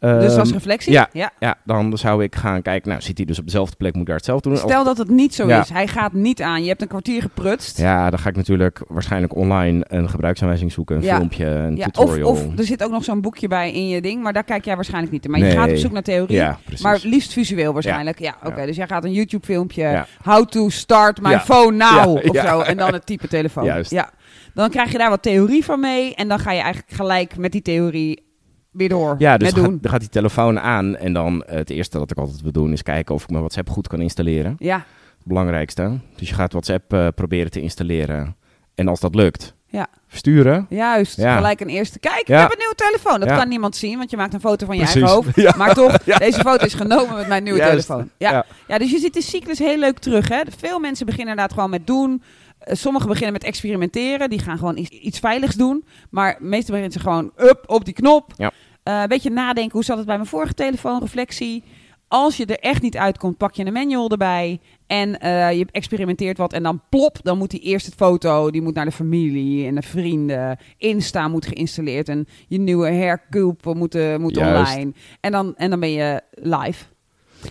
Dus 0.00 0.36
als 0.36 0.48
Ehm, 0.48 0.52
reflectie? 0.56 0.92
ja. 0.92 1.08
ja. 1.12 1.30
Ja, 1.38 1.54
dan 1.64 1.98
zou 1.98 2.22
ik 2.22 2.34
gaan 2.36 2.62
kijken, 2.62 2.88
nou 2.90 3.02
zit 3.02 3.16
hij 3.16 3.26
dus 3.26 3.38
op 3.38 3.44
dezelfde 3.44 3.76
plek, 3.76 3.92
moet 3.92 4.00
ik 4.00 4.06
daar 4.06 4.16
hetzelfde 4.16 4.48
doen? 4.48 4.58
Of- 4.58 4.64
Stel 4.70 4.84
dat 4.84 4.98
het 4.98 5.08
niet 5.08 5.34
zo 5.34 5.46
Ja. 5.48 5.60
is. 5.60 5.68
Hij 5.68 5.86
gaat 5.86 6.12
niet 6.12 6.42
aan. 6.42 6.62
Je 6.62 6.68
hebt 6.68 6.82
een 6.82 6.88
kwartier 6.88 7.22
geprutst. 7.22 7.78
ja, 7.78 8.10
dan 8.10 8.18
ga 8.18 8.28
ik 8.28 8.36
natuurlijk 8.36 8.80
waarschijnlijk 8.88 9.36
online 9.36 9.84
een 9.88 10.08
gebruiksaanwijzing 10.10 10.72
zoeken, 10.72 10.96
een 10.96 11.02
Ja. 11.02 11.16
filmpje, 11.16 11.46
een 11.46 11.76
Ja, 11.76 11.84
of, 11.86 11.90
tutorial. 11.92 12.30
of 12.30 12.58
er 12.58 12.64
zit 12.64 12.84
ook 12.84 12.90
nog 12.90 13.04
zo'n 13.04 13.20
boekje 13.20 13.48
bij 13.48 13.72
in 13.72 13.88
je 13.88 14.00
ding, 14.00 14.22
maar 14.22 14.32
daar 14.32 14.44
kijk 14.44 14.64
jij 14.64 14.74
waarschijnlijk 14.74 15.12
niet 15.12 15.24
in. 15.24 15.30
Maar 15.30 15.40
Nee. 15.40 15.50
je 15.50 15.56
gaat 15.56 15.70
op 15.70 15.76
zoek 15.76 15.92
naar 15.92 16.02
theorie, 16.02 16.42
maar 16.82 16.98
liefst 17.02 17.32
visueel 17.32 17.72
waarschijnlijk. 17.72 18.18
Ja, 18.18 18.36
oké. 18.44 18.66
Dus 18.66 18.76
jij 18.76 18.86
gaat 18.86 19.04
een 19.04 19.12
YouTube-filmpje, 19.12 19.82
Ja. 19.82 20.06
how 20.22 20.46
to 20.46 20.68
start 20.68 21.20
my 21.22 21.38
phone 21.38 21.76
now, 21.76 22.16
of 22.30 22.36
zo. 22.36 22.60
En 22.60 22.76
dan 22.76 22.92
het 22.92 23.06
type 23.06 23.28
telefoon. 23.28 23.64
Juist. 23.64 23.90
Ja. 23.90 24.10
Dan 24.54 24.70
krijg 24.70 24.92
je 24.92 24.98
daar 24.98 25.10
wat 25.10 25.22
theorie 25.22 25.64
van 25.64 25.80
mee 25.80 26.14
en 26.14 26.28
dan 26.28 26.38
ga 26.38 26.52
je 26.52 26.60
eigenlijk 26.60 26.92
gelijk 26.92 27.36
met 27.36 27.52
die 27.52 27.62
theorie 27.62 28.22
weer 28.70 28.88
door 28.88 29.14
ja, 29.18 29.36
dus 29.36 29.52
dan 29.52 29.78
gaat, 29.82 30.00
die 30.00 30.08
telefoon 30.08 30.60
aan 30.60 30.96
en 30.96 31.12
dan 31.12 31.42
eh, 31.42 31.56
het 31.56 31.70
eerste 31.70 31.98
dat 31.98 32.10
ik 32.10 32.18
altijd 32.18 32.40
wil 32.40 32.52
doen 32.52 32.72
is 32.72 32.82
kijken 32.82 33.14
of 33.14 33.22
ik 33.22 33.28
mijn 33.28 33.40
WhatsApp 33.40 33.68
goed 33.70 33.88
kan 33.88 34.00
installeren. 34.00 34.54
Ja, 34.58 34.76
Het 35.18 35.26
belangrijkste. 35.28 35.98
Dus 36.16 36.28
je 36.28 36.34
gaat 36.34 36.52
WhatsApp 36.52 36.92
eh, 36.92 37.06
proberen 37.14 37.50
te 37.50 37.60
installeren 37.60 38.36
en 38.74 38.88
als 38.88 39.00
dat 39.00 39.14
lukt, 39.14 39.54
Ja. 39.66 39.86
versturen. 40.08 40.66
juist. 40.68 41.16
Ja. 41.16 41.36
Gelijk 41.36 41.60
een 41.60 41.68
eerste. 41.68 41.98
Kijk, 41.98 42.20
ik 42.20 42.28
Ja. 42.28 42.40
heb 42.40 42.50
een 42.52 42.58
nieuwe 42.58 42.74
telefoon. 42.74 43.20
Dat 43.20 43.28
Ja. 43.28 43.36
kan 43.36 43.48
niemand 43.48 43.76
zien, 43.76 43.98
want 43.98 44.10
je 44.10 44.16
maakt 44.16 44.34
een 44.34 44.40
foto 44.40 44.66
van 44.66 44.76
je 44.76 44.82
Precies. 44.82 45.02
eigen 45.02 45.14
hoofd. 45.44 45.56
Maar 45.58 45.74
toch, 45.74 45.98
deze 46.02 46.40
foto 46.40 46.64
is 46.64 46.74
genomen 46.74 47.16
met 47.16 47.28
mijn 47.28 47.42
nieuwe 47.42 47.58
Juist. 47.58 47.86
telefoon. 47.86 48.10
Ja. 48.18 48.30
Ja. 48.32 48.44
Ja. 48.68 48.78
dus 48.78 48.90
je 48.90 48.98
ziet 48.98 49.14
de 49.14 49.22
cyclus 49.22 49.58
heel 49.58 49.78
leuk 49.78 49.98
terug. 49.98 50.28
Hè? 50.28 50.40
Veel 50.58 50.78
mensen 50.78 51.06
beginnen 51.06 51.30
inderdaad 51.30 51.54
gewoon 51.54 51.70
met 51.70 51.86
doen. 51.86 52.22
Eh, 52.60 52.74
Sommigen 52.74 53.08
beginnen 53.08 53.32
met 53.32 53.44
experimenteren. 53.44 54.30
Die 54.30 54.38
gaan 54.38 54.58
gewoon 54.58 54.76
iets, 54.76 54.90
iets 54.90 55.18
veiligs 55.18 55.54
doen. 55.54 55.84
Maar 56.10 56.36
meestal 56.38 56.74
beginnen 56.74 56.92
ze 56.92 57.00
gewoon 57.00 57.32
up 57.36 57.62
op 57.66 57.84
die 57.84 57.94
knop. 57.94 58.32
Ja. 58.36 58.50
Eh, 58.82 59.00
een 59.00 59.08
beetje 59.08 59.30
nadenken, 59.30 59.72
hoe 59.72 59.84
zat 59.84 59.96
het 59.96 60.06
bij 60.06 60.16
mijn 60.16 60.28
vorige 60.28 60.54
telefoon? 60.54 61.00
Reflectie. 61.00 61.62
Als 62.08 62.36
je 62.36 62.46
er 62.46 62.58
echt 62.58 62.82
niet 62.82 62.96
uitkomt, 62.96 63.36
pak 63.36 63.54
je 63.54 63.64
een 63.66 63.72
manual 63.72 64.08
erbij. 64.08 64.60
En 64.86 65.20
eh, 65.20 65.52
je 65.52 65.66
experimenteert 65.70 66.38
wat. 66.38 66.52
En 66.52 66.62
dan 66.62 66.82
plop, 66.88 67.18
dan 67.22 67.38
moet 67.38 67.50
die 67.50 67.60
eerst 67.60 67.86
het 67.86 67.94
foto. 67.94 68.50
Die 68.50 68.62
moet 68.62 68.74
naar 68.74 68.84
de 68.84 68.92
familie 68.92 69.66
en 69.66 69.74
de 69.74 69.82
vrienden. 69.82 70.58
Insta 70.76 71.28
moet 71.28 71.46
geïnstalleerd. 71.46 72.08
En 72.08 72.26
je 72.48 72.58
nieuwe 72.58 72.86
hairculp 72.86 73.64
moet, 73.64 74.18
moet 74.18 74.34
Juist. 74.34 74.72
online. 74.72 74.92
En 75.20 75.32
dan, 75.32 75.56
en 75.56 75.70
dan 75.70 75.80
ben 75.80 75.90
je 75.90 76.22
live. 76.30 76.84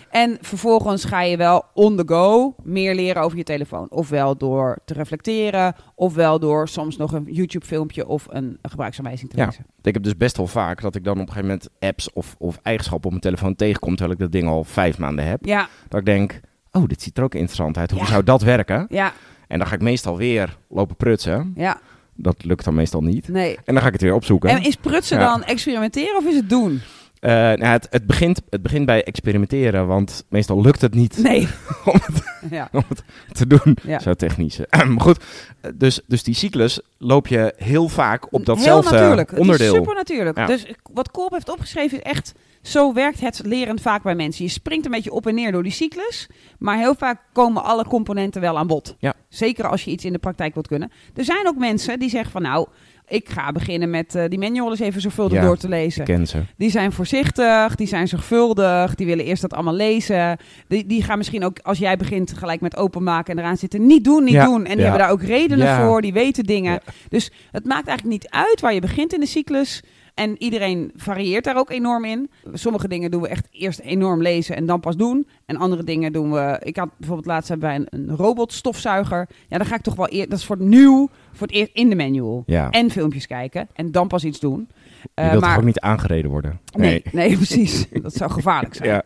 En 0.10 0.38
vervolgens 0.42 1.04
ga 1.06 1.22
je 1.22 1.38
wel 1.38 1.66
on 1.74 1.96
the 1.98 2.04
go 2.06 2.56
meer 2.64 2.96
leren 2.96 3.22
over 3.22 3.38
je 3.38 3.44
telefoon. 3.44 3.92
Ofwel 3.92 4.38
door 4.38 4.78
te 4.86 4.94
reflecteren, 4.94 5.76
ofwel 5.96 6.40
door 6.40 6.68
soms 6.68 6.98
nog 6.98 7.12
een 7.12 7.28
YouTube-filmpje 7.30 8.08
of 8.08 8.26
een 8.30 8.58
gebruiksaanwijzing 8.62 9.30
te 9.30 9.38
Ja. 9.38 9.46
lezen. 9.46 9.66
Ik 9.82 9.94
heb 9.94 10.04
dus 10.04 10.18
best 10.18 10.38
wel 10.38 10.48
vaak 10.48 10.82
dat 10.82 10.96
ik 10.96 11.04
dan 11.04 11.14
op 11.14 11.20
een 11.20 11.28
gegeven 11.28 11.48
moment 11.48 11.70
apps 11.80 12.14
of, 12.14 12.36
of 12.38 12.60
eigenschappen 12.64 13.06
op 13.06 13.12
mijn 13.12 13.22
telefoon 13.24 13.56
tegenkom 13.56 13.90
terwijl 13.96 14.12
ik 14.14 14.20
dat 14.20 14.32
ding 14.32 14.48
al 14.48 14.64
vijf 14.64 14.98
maanden 14.98 15.26
heb. 15.26 15.46
Ja, 15.46 15.68
Dat 15.88 16.00
ik 16.00 16.06
denk, 16.06 16.40
oh, 16.72 16.88
dit 16.88 17.02
ziet 17.02 17.18
er 17.18 17.24
ook 17.24 17.34
interessant 17.34 17.78
uit. 17.78 17.92
Hoe 17.92 18.00
Ja. 18.00 18.06
zou 18.06 18.24
dat 18.24 18.42
werken? 18.42 18.86
ja, 18.90 19.14
En 19.48 19.58
dan 19.60 19.68
ga 19.68 19.76
ik 19.76 19.82
meestal 19.82 20.18
weer 20.18 20.58
lopen 20.70 20.96
prutsen. 20.96 21.54
ja. 21.56 21.80
Dat 22.22 22.44
lukt 22.46 22.64
dan 22.66 22.74
meestal 22.74 23.02
niet. 23.02 23.28
Nee. 23.28 23.56
En 23.66 23.74
dan 23.74 23.80
ga 23.82 23.86
ik 23.88 23.94
het 23.94 24.02
weer 24.02 24.14
opzoeken. 24.14 24.50
En 24.50 24.64
is 24.64 24.76
prutsen 24.76 25.20
Ja. 25.20 25.26
dan 25.32 25.44
experimenteren 25.44 26.18
of 26.18 26.26
is 26.26 26.36
het 26.36 26.50
doen? 26.50 26.82
Eh, 27.20 27.32
nou, 27.32 27.64
het, 27.64 27.88
het, 27.90 28.06
begint, 28.06 28.42
het 28.50 28.62
begint 28.62 28.86
bij 28.86 29.04
experimenteren, 29.04 29.88
want 29.88 30.26
meestal 30.30 30.62
lukt 30.62 30.82
het 30.82 30.94
niet 30.94 31.18
Nee. 31.18 31.48
om, 31.86 32.00
het, 32.04 32.24
Ja. 32.52 32.70
om 32.72 32.84
het 32.88 33.04
te 33.32 33.48
doen. 33.48 33.78
Ja. 33.84 34.00
Zo 34.00 34.14
technisch. 34.14 34.60
maar 34.70 35.02
goed, 35.02 35.24
eh, 35.62 35.72
dus, 35.76 36.02
dus 36.08 36.24
die 36.24 36.36
cyclus 36.36 36.80
loop 36.98 37.28
je 37.28 37.54
heel 37.58 37.88
vaak 37.90 38.26
op 38.26 38.32
Heel 38.32 38.44
datzelfde 38.44 38.92
natuurlijk. 38.92 39.30
Het 39.30 39.40
onderdeel. 39.40 39.74
is 39.74 39.80
super 39.80 39.96
natuurlijk. 39.96 40.38
Ja. 40.38 40.46
Dus 40.46 40.66
wat 40.94 41.12
Kolb 41.12 41.32
heeft 41.32 41.50
opgeschreven 41.50 41.98
is 41.98 42.12
echt 42.12 42.34
Zo 42.70 42.94
werkt 42.94 43.20
het 43.20 43.42
leren 43.46 43.80
vaak 43.80 44.04
bij 44.04 44.16
mensen. 44.16 44.46
Je 44.46 44.52
springt 44.52 44.86
een 44.86 44.92
beetje 44.92 45.12
op 45.12 45.28
en 45.28 45.36
neer 45.36 45.52
door 45.52 45.64
die 45.64 45.72
cyclus, 45.72 46.28
maar 46.60 46.78
heel 46.78 46.96
vaak 46.96 47.22
komen 47.34 47.64
alle 47.64 47.86
componenten 47.86 48.42
wel 48.42 48.58
aan 48.58 48.68
bod. 48.68 48.96
Ja. 49.00 49.14
Zeker 49.30 49.68
als 49.68 49.84
je 49.84 49.92
iets 49.92 50.06
in 50.06 50.14
de 50.14 50.20
praktijk 50.20 50.54
wilt 50.54 50.68
kunnen. 50.68 50.92
Er 51.16 51.24
zijn 51.24 51.48
ook 51.48 51.58
mensen 51.58 52.00
die 52.00 52.10
zeggen 52.10 52.32
van 52.32 52.42
nou, 52.42 52.68
ik 53.08 53.30
ga 53.30 53.52
beginnen 53.52 53.90
met 53.90 54.16
eh, 54.16 54.24
die 54.28 54.40
manual 54.40 54.70
eens 54.70 54.80
even 54.80 55.02
zorgvuldig 55.02 55.38
Ja, 55.38 55.44
door 55.46 55.58
te 55.58 55.70
lezen. 55.70 56.04
Ken 56.06 56.28
ze. 56.28 56.42
Die 56.58 56.70
zijn 56.70 56.92
voorzichtig, 56.92 57.76
die 57.76 57.88
zijn 57.88 58.08
zorgvuldig, 58.08 58.96
die 58.96 59.06
willen 59.06 59.26
eerst 59.26 59.42
dat 59.42 59.54
allemaal 59.54 59.74
lezen. 59.74 60.38
Die, 60.68 60.86
die 60.86 61.04
gaan 61.04 61.18
misschien 61.18 61.44
ook, 61.44 61.60
als 61.62 61.78
jij 61.78 61.98
begint, 61.98 62.34
gelijk 62.34 62.62
met 62.62 62.78
openmaken 62.78 63.34
en 63.34 63.44
eraan 63.44 63.58
zitten. 63.58 63.86
Niet 63.86 64.04
doen, 64.04 64.24
niet 64.24 64.34
Ja, 64.34 64.46
doen. 64.46 64.66
En 64.66 64.74
die 64.74 64.82
hebben 64.82 65.02
daar 65.02 65.12
ook 65.12 65.22
redenen 65.22 65.76
voor, 65.76 66.02
die 66.02 66.14
weten 66.14 66.44
dingen. 66.44 66.80
Dus 67.10 67.32
het 67.52 67.66
maakt 67.66 67.88
eigenlijk 67.88 68.22
niet 68.22 68.32
uit 68.32 68.62
waar 68.62 68.74
je 68.74 68.82
begint 68.82 69.14
in 69.14 69.20
de 69.20 69.26
cyclus. 69.26 69.84
En 70.20 70.36
iedereen 70.38 70.92
varieert 70.96 71.44
daar 71.44 71.58
ook 71.58 71.70
enorm 71.70 72.06
in. 72.06 72.30
Sommige 72.54 72.88
dingen 72.88 73.12
doen 73.12 73.22
we 73.22 73.28
echt 73.28 73.48
eerst 73.52 73.80
enorm 73.80 74.22
lezen 74.22 74.56
en 74.56 74.66
dan 74.66 74.80
pas 74.80 74.96
doen. 74.98 75.28
En 75.46 75.56
andere 75.58 75.84
dingen 75.84 76.12
doen 76.14 76.32
we... 76.32 76.60
Ik 76.64 76.76
had 76.76 76.90
bijvoorbeeld 76.98 77.28
laatst 77.28 77.50
hebben 77.50 77.68
wij 77.68 77.76
een, 77.78 77.88
een 77.90 78.16
robotstofzuiger. 78.16 79.28
Ja, 79.48 79.58
dan 79.58 79.68
ga 79.68 79.76
ik 79.76 79.82
toch 79.82 79.96
wel... 79.96 80.08
Eer, 80.12 80.30
dat 80.30 80.38
is 80.40 80.46
voor 80.46 80.56
het 80.56 80.66
nieuw, 80.66 81.10
voor 81.32 81.48
het 81.48 81.56
eerst 81.56 81.72
in 81.74 81.90
de 81.90 81.96
manual. 81.96 82.44
Ja. 82.46 82.70
En 82.70 82.92
filmpjes 82.92 83.28
kijken. 83.28 83.68
En 83.74 83.92
dan 83.92 84.08
pas 84.08 84.24
iets 84.24 84.40
doen. 84.40 84.68
Je 85.02 85.10
Eh, 85.14 85.30
wilt 85.30 85.42
maar, 85.42 85.50
toch 85.50 85.60
ook 85.60 85.66
niet 85.66 85.80
aangereden 85.80 86.32
worden? 86.32 86.60
Nee, 86.78 87.02
nee, 87.12 87.36
precies. 87.36 87.88
Dat 88.02 88.16
zou 88.16 88.32
gevaarlijk 88.32 88.76
zijn. 88.76 88.90
Ja. 88.90 89.04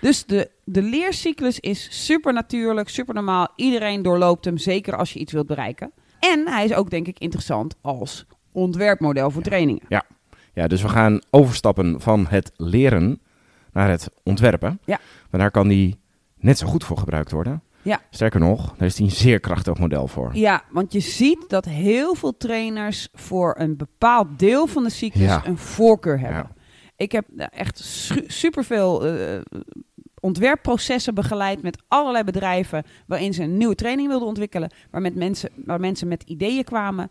Dus 0.00 0.24
de, 0.26 0.50
de 0.64 0.82
leercyclus 0.82 1.60
is 1.60 1.88
super 2.06 2.32
natuurlijk, 2.32 2.88
super 2.88 3.14
normaal. 3.14 3.48
Iedereen 3.56 4.02
doorloopt 4.02 4.44
hem, 4.44 4.58
zeker 4.58 4.96
als 4.96 5.12
je 5.12 5.18
iets 5.18 5.32
wilt 5.32 5.46
bereiken. 5.46 5.92
En 6.20 6.48
hij 6.48 6.64
is 6.64 6.74
ook 6.74 6.90
denk 6.90 7.06
ik 7.06 7.18
interessant 7.18 7.74
als 7.80 8.26
ontwerpmodel 8.52 9.30
voor 9.30 9.42
trainingen. 9.42 9.82
ja, 9.88 10.04
dus 10.68 10.82
we 10.82 10.88
gaan 10.88 11.20
overstappen 11.30 12.00
van 12.00 12.26
het 12.28 12.52
leren 12.56 13.20
naar 13.72 13.90
het 13.90 14.08
ontwerpen. 14.22 14.80
Ja. 14.84 14.98
Maar 15.30 15.40
daar 15.40 15.50
kan 15.50 15.68
die 15.68 15.98
net 16.38 16.58
zo 16.58 16.66
goed 16.66 16.84
voor 16.84 16.98
gebruikt 16.98 17.30
worden. 17.30 17.62
Ja. 17.82 18.00
Sterker 18.10 18.40
nog, 18.40 18.74
daar 18.76 18.86
is 18.86 18.94
die 18.94 19.04
een 19.06 19.10
zeer 19.12 19.40
krachtig 19.40 19.78
model 19.78 20.06
voor. 20.06 20.30
Ja, 20.36 20.62
want 20.70 20.92
je 20.92 21.00
ziet 21.00 21.44
dat 21.48 21.64
heel 21.64 22.14
veel 22.14 22.36
trainers 22.36 23.08
voor 23.14 23.54
een 23.58 23.76
bepaald 23.76 24.38
deel 24.38 24.66
van 24.66 24.82
de 24.82 24.90
cyclus 24.90 25.24
Ja. 25.24 25.42
een 25.46 25.58
voorkeur 25.58 26.20
hebben. 26.20 26.50
Ja. 26.54 26.62
Ik 26.96 27.12
heb 27.12 27.24
eh, 27.36 27.46
echt 27.50 27.78
su- 27.78 28.24
superveel 28.26 29.06
eh, 29.06 29.40
ontwerpprocessen 30.20 31.14
begeleid 31.14 31.62
met 31.62 31.82
allerlei 31.88 32.24
bedrijven 32.24 32.84
waarin 33.06 33.34
ze 33.34 33.42
een 33.42 33.56
nieuwe 33.56 33.74
training 33.74 34.08
wilden 34.08 34.28
ontwikkelen, 34.28 34.70
waar, 34.90 35.00
met 35.00 35.14
mensen, 35.14 35.50
waar 35.64 35.80
mensen 35.80 36.08
met 36.08 36.22
ideeën 36.22 36.64
kwamen. 36.64 37.10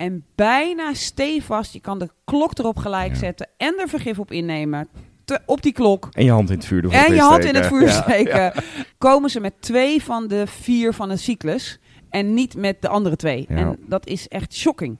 En 0.00 0.24
bijna 0.34 0.94
stevast, 0.94 1.72
je 1.72 1.80
kan 1.80 1.98
de 1.98 2.08
klok 2.24 2.58
erop 2.58 2.76
gelijk 2.76 3.12
Ja. 3.12 3.18
zetten 3.18 3.48
en 3.56 3.74
er 3.80 3.88
vergif 3.88 4.18
op 4.18 4.30
innemen. 4.32 4.88
te- 5.24 5.40
op 5.46 5.62
die 5.62 5.72
klok. 5.72 6.08
En 6.12 6.24
je 6.24 6.30
hand 6.30 6.50
in 6.50 6.56
het 6.56 6.66
vuur 6.66 6.82
doen. 6.82 6.92
En 6.92 7.14
je 7.14 7.20
hand 7.20 7.44
in 7.44 7.54
het 7.54 7.66
vuur 7.66 7.86
Ja, 7.86 8.02
steken. 8.02 8.52
Komen 8.98 9.30
ze 9.30 9.40
met 9.40 9.52
twee 9.60 10.02
van 10.02 10.28
de 10.28 10.46
vier 10.46 10.92
van 10.92 11.08
de 11.08 11.16
cyclus. 11.16 11.80
En 12.08 12.34
niet 12.34 12.56
met 12.56 12.82
de 12.82 12.88
andere 12.88 13.16
twee. 13.16 13.44
En 13.48 13.76
dat 13.86 14.06
is 14.06 14.28
echt 14.28 14.54
shocking. 14.54 14.98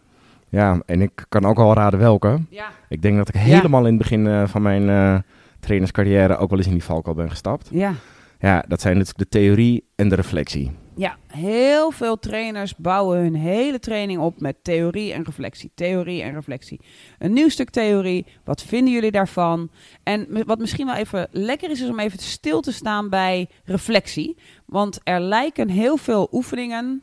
Ja, 0.48 0.80
en 0.86 1.02
ik 1.02 1.24
kan 1.28 1.44
ook 1.44 1.58
al 1.58 1.74
raden 1.74 1.98
welke. 1.98 2.40
Ja. 2.50 2.68
Ik 2.88 3.02
denk 3.02 3.16
dat 3.16 3.28
ik 3.28 3.34
helemaal 3.34 3.80
in 3.86 3.92
het 3.92 3.98
begin 3.98 4.26
eh, 4.26 4.42
van 4.46 4.62
mijn 4.62 4.88
eh, 4.88 5.18
trainerscarrière 5.60 6.36
ook 6.36 6.48
wel 6.50 6.58
eens 6.58 6.66
in 6.68 6.72
die 6.74 6.84
valkuil 6.84 7.14
ben 7.16 7.30
gestapt. 7.30 7.68
Ja. 7.72 7.94
Ja, 8.38 8.64
dat 8.68 8.80
zijn 8.80 8.96
natuurlijk 8.98 9.30
de 9.30 9.38
theorie 9.38 9.84
en 9.96 10.08
de 10.08 10.14
reflectie. 10.14 10.70
Ja, 11.00 11.18
heel 11.26 11.90
veel 11.90 12.18
trainers 12.18 12.76
bouwen 12.76 13.18
hun 13.18 13.34
hele 13.34 13.78
training 13.78 14.20
op 14.20 14.40
met 14.40 14.64
theorie 14.64 15.12
en 15.12 15.24
reflectie. 15.24 15.70
Theorie 15.74 16.22
en 16.22 16.32
reflectie. 16.32 16.80
Een 17.18 17.32
nieuw 17.32 17.48
stuk 17.48 17.70
theorie. 17.70 18.26
Wat 18.44 18.62
vinden 18.62 18.92
jullie 18.92 19.10
daarvan? 19.10 19.70
En 20.02 20.44
wat 20.46 20.58
misschien 20.58 20.86
wel 20.86 20.94
even 20.94 21.28
lekker 21.30 21.70
is, 21.70 21.80
is 21.80 21.88
om 21.88 21.98
even 21.98 22.18
stil 22.18 22.60
te 22.60 22.72
staan 22.72 23.08
bij 23.08 23.48
reflectie. 23.64 24.36
Want 24.66 25.00
er 25.04 25.20
lijken 25.20 25.68
heel 25.68 25.96
veel 25.96 26.28
oefeningen 26.32 27.02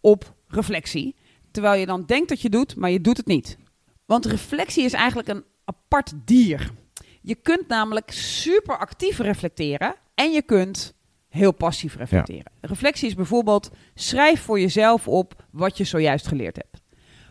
op 0.00 0.34
reflectie. 0.48 1.16
Terwijl 1.50 1.80
je 1.80 1.86
dan 1.86 2.04
denkt 2.04 2.28
dat 2.28 2.40
je 2.40 2.48
doet, 2.48 2.76
maar 2.76 2.90
je 2.90 3.00
doet 3.00 3.16
het 3.16 3.26
niet. 3.26 3.58
Want 4.04 4.26
reflectie 4.26 4.84
is 4.84 4.92
eigenlijk 4.92 5.28
een 5.28 5.44
apart 5.64 6.12
dier. 6.24 6.70
Je 7.20 7.34
kunt 7.34 7.68
namelijk 7.68 8.10
super 8.10 8.78
actief 8.78 9.18
reflecteren 9.18 9.94
en 10.14 10.32
je 10.32 10.42
kunt 10.42 10.94
heel 11.34 11.52
passief 11.52 11.96
reflecteren. 11.96 12.52
Reflectie 12.60 13.08
is 13.08 13.14
bijvoorbeeld 13.14 13.70
schrijf 13.94 14.40
voor 14.40 14.60
jezelf 14.60 15.08
op 15.08 15.44
wat 15.50 15.76
je 15.78 15.84
zojuist 15.84 16.26
geleerd 16.26 16.56
hebt. 16.56 16.82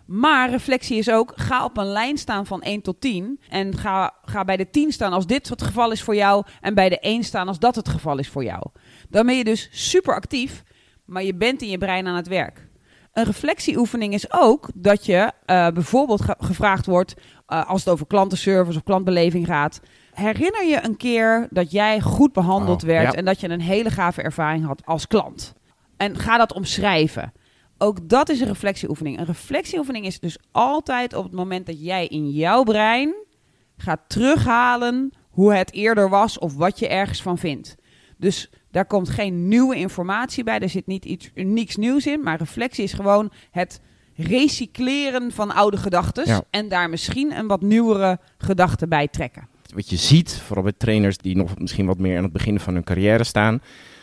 Maar 0.06 0.50
reflectie 0.50 0.98
is 0.98 1.10
ook 1.10 1.32
ga 1.36 1.66
op 1.66 1.78
een 1.78 1.86
lijn 1.86 2.18
staan 2.18 2.46
van 2.46 2.62
1 2.62 2.82
tot 2.82 3.02
10 3.02 3.40
en 3.50 3.78
ga, 3.78 4.14
ga 4.26 4.44
bij 4.44 4.58
de 4.58 4.70
10 4.70 4.92
staan 4.92 5.14
als 5.14 5.28
dit 5.28 5.50
het 5.50 5.62
geval 5.62 5.92
is 5.92 6.02
voor 6.04 6.16
jou 6.16 6.46
en 6.62 6.74
bij 6.74 6.90
de 6.90 7.00
1 7.00 7.24
staan 7.24 7.48
als 7.48 7.60
dat 7.60 7.76
het 7.76 7.90
geval 7.90 8.18
is 8.18 8.30
voor 8.30 8.44
jou. 8.44 8.64
Dan 9.10 9.26
ben 9.26 9.38
je 9.38 9.44
dus 9.44 9.70
super 9.72 10.16
actief, 10.16 10.64
maar 11.06 11.24
je 11.24 11.36
bent 11.36 11.62
in 11.62 11.70
je 11.70 11.78
brein 11.78 12.08
aan 12.08 12.16
het 12.16 12.28
werk. 12.28 12.68
Een 13.14 13.24
reflectieoefening 13.24 14.14
is 14.14 14.32
ook 14.34 14.70
dat 14.76 15.06
je 15.06 15.32
eh, 15.46 15.68
bijvoorbeeld 15.68 16.22
ge- 16.22 16.36
gevraagd 16.40 16.86
wordt, 16.86 17.14
eh, 17.48 17.70
als 17.70 17.84
het 17.86 17.94
over 17.94 18.08
klantenservice 18.08 18.78
of 18.78 18.84
klantbeleving 18.84 19.46
gaat. 19.46 19.80
Herinner 20.14 20.66
je 20.66 20.84
een 20.84 20.98
keer 20.98 21.48
dat 21.50 21.72
jij 21.72 22.02
goed 22.02 22.34
behandeld 22.34 22.82
Oh, 22.82 22.88
werd 22.90 23.12
ja. 23.12 23.18
en 23.18 23.26
dat 23.26 23.40
je 23.40 23.50
een 23.50 23.62
hele 23.62 23.90
gave 23.90 24.22
ervaring 24.22 24.66
had 24.66 24.86
als 24.86 25.08
klant? 25.08 25.54
En 25.98 26.18
ga 26.18 26.38
dat 26.38 26.54
omschrijven. 26.54 27.34
Ook 27.78 28.10
dat 28.10 28.30
is 28.30 28.40
een 28.40 28.48
reflectieoefening. 28.48 29.20
Een 29.20 29.26
reflectieoefening 29.26 30.06
is 30.06 30.20
dus 30.20 30.38
altijd 30.52 31.14
op 31.14 31.24
het 31.24 31.34
moment 31.34 31.66
dat 31.66 31.84
jij 31.86 32.08
in 32.08 32.30
jouw 32.30 32.64
brein 32.64 33.14
gaat 33.78 34.00
terughalen 34.08 35.14
hoe 35.30 35.54
het 35.54 35.74
eerder 35.74 36.10
was 36.10 36.40
of 36.40 36.56
wat 36.56 36.80
je 36.80 36.88
ergens 36.88 37.22
van 37.22 37.38
vindt. 37.38 37.76
Dus 38.18 38.50
daar 38.72 38.86
komt 38.86 39.10
geen 39.10 39.48
nieuwe 39.48 39.76
informatie 39.76 40.44
bij, 40.44 40.60
er 40.60 40.70
zit 40.70 40.88
niet 40.88 41.06
iets 41.06 41.32
unieks 41.36 41.76
nieuws 41.76 42.06
in, 42.08 42.24
maar 42.24 42.38
reflectie 42.38 42.84
is 42.84 42.94
gewoon 42.94 43.32
het 43.52 43.82
recycleren 44.16 45.32
van 45.32 45.52
oude 45.54 45.78
gedachten 45.78 46.26
Ja. 46.28 46.42
en 46.50 46.68
daar 46.70 46.90
misschien 46.90 47.38
een 47.38 47.48
wat 47.48 47.62
nieuwere 47.62 48.20
gedachte 48.38 48.88
bij 48.88 49.08
trekken. 49.08 49.48
Wat 49.74 49.90
je 49.90 49.96
ziet, 49.98 50.42
vooral 50.46 50.64
bij 50.64 50.74
trainers 50.78 51.18
die 51.18 51.36
nog 51.36 51.60
misschien 51.60 51.86
wat 51.86 51.98
meer 51.98 52.18
aan 52.18 52.24
het 52.24 52.34
begin 52.34 52.60
van 52.60 52.74
hun 52.74 52.84
carrière 52.84 53.24
staan, 53.24 53.62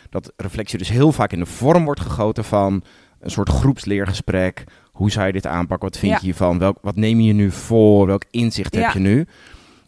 dat 0.09 0.33
reflectie 0.37 0.77
dus 0.77 0.89
heel 0.89 1.11
vaak 1.11 1.31
in 1.31 1.39
de 1.39 1.45
vorm 1.45 1.85
wordt 1.85 1.99
gegoten 2.01 2.43
van 2.43 2.83
een 3.19 3.31
soort 3.31 3.49
groepsleergesprek. 3.49 4.63
Hoe 4.91 5.11
zou 5.11 5.25
je 5.27 5.31
dit 5.33 5.45
aanpakken? 5.47 5.89
Wat 5.89 5.97
vind 5.97 6.11
Ja. 6.11 6.17
je 6.17 6.23
hiervan? 6.25 6.59
Welk, 6.59 6.77
wat 6.81 6.95
neem 6.95 7.19
je 7.19 7.33
nu 7.33 7.51
voor? 7.51 8.07
Welk 8.07 8.23
inzicht 8.31 8.75
heb 8.75 8.91
je 8.91 8.99
nu? 8.99 9.25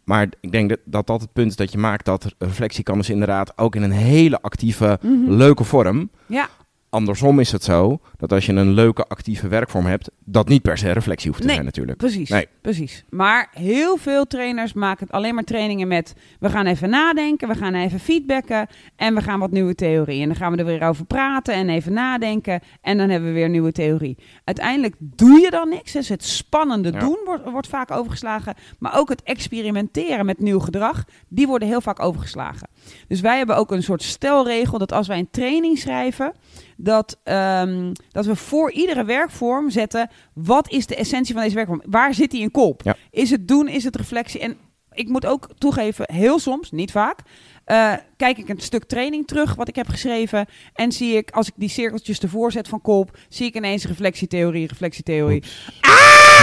Maar 0.04 0.28
ik 0.42 0.52
denk 0.52 0.70
dat, 0.70 0.80
dat 0.86 1.08
dat 1.08 1.22
het 1.22 1.34
punt 1.34 1.50
is 1.50 1.56
dat 1.56 1.72
je 1.72 1.78
maakt 1.78 2.06
dat 2.06 2.36
reflectie 2.38 2.84
kan 2.84 2.98
dus 2.98 3.10
inderdaad 3.10 3.58
ook 3.58 3.76
in 3.76 3.82
een 3.82 3.92
hele 3.92 4.42
actieve, 4.42 5.00
leuke 5.28 5.64
vorm. 5.64 6.10
Ja, 6.26 6.50
Andersom 6.94 7.40
is 7.40 7.52
het 7.52 7.64
zo 7.64 8.00
dat 8.18 8.32
als 8.32 8.46
je 8.46 8.54
een 8.54 8.72
leuke 8.72 9.06
actieve 9.08 9.48
werkvorm 9.48 9.86
hebt, 9.86 10.10
dat 10.26 10.48
niet 10.48 10.62
per 10.62 10.78
se 10.78 10.92
reflectie 10.92 11.28
hoeft 11.28 11.40
te 11.42 11.46
Nee, 11.46 11.56
zijn 11.56 11.68
natuurlijk. 11.68 11.98
Precies, 11.98 12.30
Nee. 12.30 12.48
precies. 12.62 13.04
Maar 13.10 13.50
heel 13.54 13.98
veel 13.98 14.26
trainers 14.28 14.74
maken 14.74 15.08
alleen 15.10 15.36
maar 15.36 15.44
trainingen 15.44 15.88
met... 15.88 16.14
we 16.40 16.50
gaan 16.50 16.66
even 16.66 16.90
nadenken, 16.90 17.48
we 17.48 17.56
gaan 17.56 17.74
even 17.74 18.00
feedbacken... 18.00 18.68
en 18.96 19.16
we 19.16 19.22
gaan 19.22 19.40
wat 19.40 19.52
nieuwe 19.52 19.76
theorie. 19.76 20.22
En 20.22 20.28
dan 20.28 20.36
gaan 20.36 20.52
we 20.52 20.58
er 20.58 20.66
weer 20.66 20.84
over 20.84 21.06
praten 21.06 21.54
en 21.54 21.70
even 21.70 21.94
nadenken... 21.94 22.62
en 22.82 22.98
dan 22.98 23.10
hebben 23.10 23.30
we 23.30 23.36
weer 23.36 23.50
nieuwe 23.50 23.72
theorie. 23.72 24.18
Uiteindelijk 24.44 24.96
doe 25.00 25.40
je 25.40 25.50
dan 25.50 25.70
niks. 25.70 25.92
Dus 25.92 26.10
het 26.10 26.24
spannende 26.24 26.92
Ja. 26.92 27.00
doen 27.00 27.18
wordt, 27.26 27.50
wordt 27.50 27.68
vaak 27.68 27.92
overgeslagen... 27.92 28.56
maar 28.80 28.98
ook 28.98 29.10
het 29.10 29.24
experimenteren 29.24 30.26
met 30.26 30.40
nieuw 30.40 30.60
gedrag... 30.60 31.04
die 31.28 31.48
worden 31.48 31.68
heel 31.68 31.82
vaak 31.82 32.00
overgeslagen. 32.00 32.68
Dus 33.08 33.22
wij 33.22 33.38
hebben 33.38 33.58
ook 33.58 33.72
een 33.72 33.84
soort 33.84 34.04
stelregel... 34.04 34.78
dat 34.78 34.92
als 34.92 35.08
wij 35.08 35.20
een 35.20 35.32
training 35.32 35.78
schrijven... 35.78 36.34
Dat, 36.78 37.20
ehm, 37.24 37.92
dat 38.12 38.26
we 38.26 38.36
voor 38.36 38.72
iedere 38.72 39.04
werkvorm 39.04 39.70
zetten... 39.70 40.10
wat 40.34 40.72
is 40.72 40.86
de 40.86 40.96
essentie 40.96 41.34
van 41.34 41.44
deze 41.44 41.56
werkvorm? 41.56 41.82
Waar 41.86 42.14
zit 42.14 42.32
die 42.32 42.42
in 42.42 42.52
kop? 42.52 42.82
Ja. 42.84 42.96
Is 43.12 43.30
het 43.30 43.48
doen, 43.48 43.68
is 43.68 43.84
het 43.84 43.96
reflectie? 43.96 44.40
En 44.40 44.58
ik 44.92 45.08
moet 45.08 45.26
ook 45.26 45.50
toegeven, 45.58 46.14
heel 46.14 46.40
soms, 46.40 46.72
niet 46.72 46.92
vaak... 46.92 47.20
eh, 47.66 47.94
kijk 48.18 48.38
ik 48.38 48.50
een 48.50 48.60
stuk 48.60 48.84
training 48.84 49.28
terug 49.28 49.56
wat 49.56 49.68
ik 49.68 49.76
heb 49.76 49.88
geschreven... 49.88 50.46
en 50.74 50.92
zie 50.92 51.16
ik, 51.18 51.32
als 51.32 51.48
ik 51.48 51.54
die 51.56 51.70
cirkeltjes 51.70 52.20
ervoor 52.20 52.52
zet 52.52 52.68
van 52.68 52.82
kop... 52.82 53.18
zie 53.30 53.46
ik 53.46 53.56
ineens 53.56 53.86
reflectietheorie, 53.86 54.68
reflectietheorie. 54.68 55.44
Ah! 55.82 55.92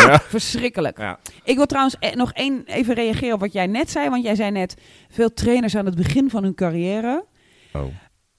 Ja. 0.06 0.20
Verschrikkelijk. 0.20 0.98
Ja. 0.98 1.18
Ik 1.44 1.56
wil 1.56 1.66
trouwens 1.66 1.96
eh, 1.98 2.14
nog 2.14 2.32
één 2.32 2.62
even 2.66 2.94
reageren 2.94 3.34
op 3.34 3.40
wat 3.40 3.52
jij 3.52 3.66
net 3.66 3.90
zei. 3.90 4.08
Want 4.08 4.24
jij 4.24 4.34
zei 4.34 4.50
net, 4.50 4.76
veel 5.10 5.32
trainers 5.32 5.76
aan 5.76 5.86
het 5.86 5.94
begin 5.94 6.30
van 6.30 6.42
hun 6.42 6.54
carrière... 6.54 7.24
Oh. 7.72 7.84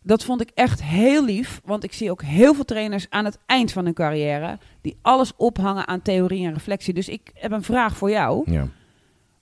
Dat 0.03 0.23
vond 0.23 0.41
ik 0.41 0.51
echt 0.53 0.83
heel 0.83 1.25
lief, 1.25 1.61
want 1.65 1.83
ik 1.83 1.93
zie 1.93 2.11
ook 2.11 2.21
heel 2.21 2.53
veel 2.53 2.65
trainers 2.65 3.05
aan 3.09 3.25
het 3.25 3.39
eind 3.45 3.71
van 3.71 3.85
hun 3.85 3.93
carrière 3.93 4.57
die 4.81 4.97
alles 5.01 5.33
ophangen 5.35 5.87
aan 5.87 6.01
theorie 6.01 6.45
en 6.45 6.53
reflectie. 6.53 6.93
Dus 6.93 7.09
ik 7.09 7.31
heb 7.33 7.51
een 7.51 7.63
vraag 7.63 7.97
voor 7.97 8.09
jou. 8.09 8.51
Ja. 8.51 8.67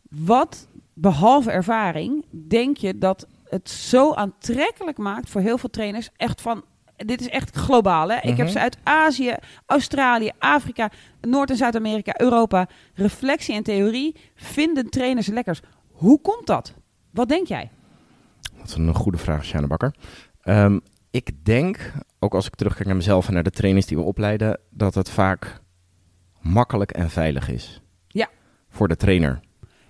Wat, 0.10 0.68
behalve 0.94 1.52
ervaring, 1.52 2.26
denk 2.32 2.78
je 2.78 2.98
dat 2.98 3.28
het 3.50 3.70
zo 3.70 4.14
aantrekkelijk 4.14 4.98
maakt 4.98 5.30
voor 5.30 5.42
heel 5.42 5.58
veel 5.58 5.70
trainers? 5.70 6.10
Echt 6.18 6.42
van, 6.42 6.64
dit 6.96 7.22
is 7.22 7.30
echt 7.30 7.56
globaal 7.56 8.10
hè. 8.10 8.16
Ik 8.16 8.38
heb 8.38 8.38
Mhm. 8.38 8.48
ze 8.50 8.60
uit 8.60 8.78
Azië, 8.84 9.36
Australië, 9.66 10.32
Afrika, 10.40 10.92
Noord- 11.22 11.50
en 11.50 11.56
Zuid-Amerika, 11.58 12.20
Europa. 12.20 12.68
Reflectie 12.94 13.56
en 13.56 13.64
theorie 13.64 14.16
vinden 14.36 14.90
trainers 14.90 15.28
lekkers. 15.28 15.62
Hoe 15.92 16.22
komt 16.22 16.48
dat? 16.48 16.74
Wat 17.12 17.30
denk 17.30 17.48
jij? 17.48 17.70
Dat 18.58 18.68
is 18.68 18.76
een 18.76 18.94
goede 18.96 19.18
vraag, 19.18 19.46
Sjane 19.46 19.68
Bakker. 19.68 19.94
Ehm, 20.50 20.80
ik 21.12 21.46
denk, 21.46 21.92
ook 22.20 22.34
als 22.34 22.46
ik 22.48 22.56
terugkijk 22.56 22.88
naar 22.88 22.96
mezelf 22.96 23.28
en 23.28 23.34
naar 23.34 23.44
de 23.44 23.50
trainers 23.52 23.86
die 23.86 23.98
we 23.98 24.04
opleiden, 24.04 24.60
dat 24.70 24.96
het 24.96 25.10
vaak 25.10 25.62
makkelijk 26.42 26.92
en 26.92 27.10
veilig 27.10 27.50
is. 27.50 27.82
Ja. 28.08 28.28
Voor 28.70 28.88
de 28.88 28.96
trainer. 28.96 29.40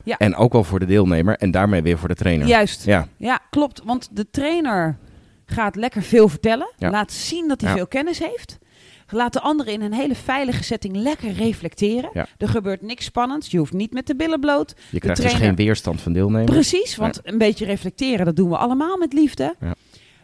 Ja. 0.03 0.17
En 0.17 0.35
ook 0.35 0.53
wel 0.53 0.63
voor 0.63 0.79
de 0.79 0.85
deelnemer 0.85 1.37
en 1.37 1.51
daarmee 1.51 1.81
weer 1.81 1.97
voor 1.97 2.07
de 2.07 2.15
trainer. 2.15 2.47
Juist. 2.47 2.85
Ja, 2.85 3.07
Ja, 3.17 3.39
klopt. 3.49 3.81
Want 3.85 4.09
de 4.11 4.29
trainer 4.29 4.97
gaat 5.45 5.75
lekker 5.75 6.01
veel 6.03 6.29
vertellen. 6.29 6.73
Ja. 6.77 6.89
Laat 6.89 7.11
zien 7.11 7.47
dat 7.47 7.61
hij 7.61 7.69
Ja. 7.69 7.75
veel 7.75 7.87
kennis 7.87 8.19
heeft. 8.19 8.57
Laat 9.11 9.33
de 9.33 9.39
anderen 9.41 9.73
in 9.73 9.81
een 9.81 9.93
hele 9.93 10.15
veilige 10.15 10.63
setting 10.63 10.95
lekker 10.95 11.31
reflecteren. 11.31 12.09
Ja. 12.13 12.27
Er 12.37 12.49
gebeurt 12.49 12.81
niks 12.81 13.05
spannends. 13.05 13.51
Je 13.51 13.57
hoeft 13.57 13.73
niet 13.73 13.93
met 13.93 14.07
de 14.07 14.15
billen 14.15 14.39
bloot. 14.39 14.73
je 14.91 14.99
krijgt 14.99 15.21
dus 15.21 15.29
trainer- 15.31 15.55
geen 15.55 15.65
weerstand 15.65 16.01
van 16.01 16.13
deelnemers. 16.13 16.51
Precies, 16.51 16.95
want 16.95 17.19
een 17.23 17.37
beetje 17.37 17.65
reflecteren, 17.65 18.25
dat 18.25 18.35
doen 18.35 18.49
we 18.49 18.57
allemaal 18.57 18.97
met 18.97 19.13
liefde. 19.13 19.55
Ja. 19.59 19.73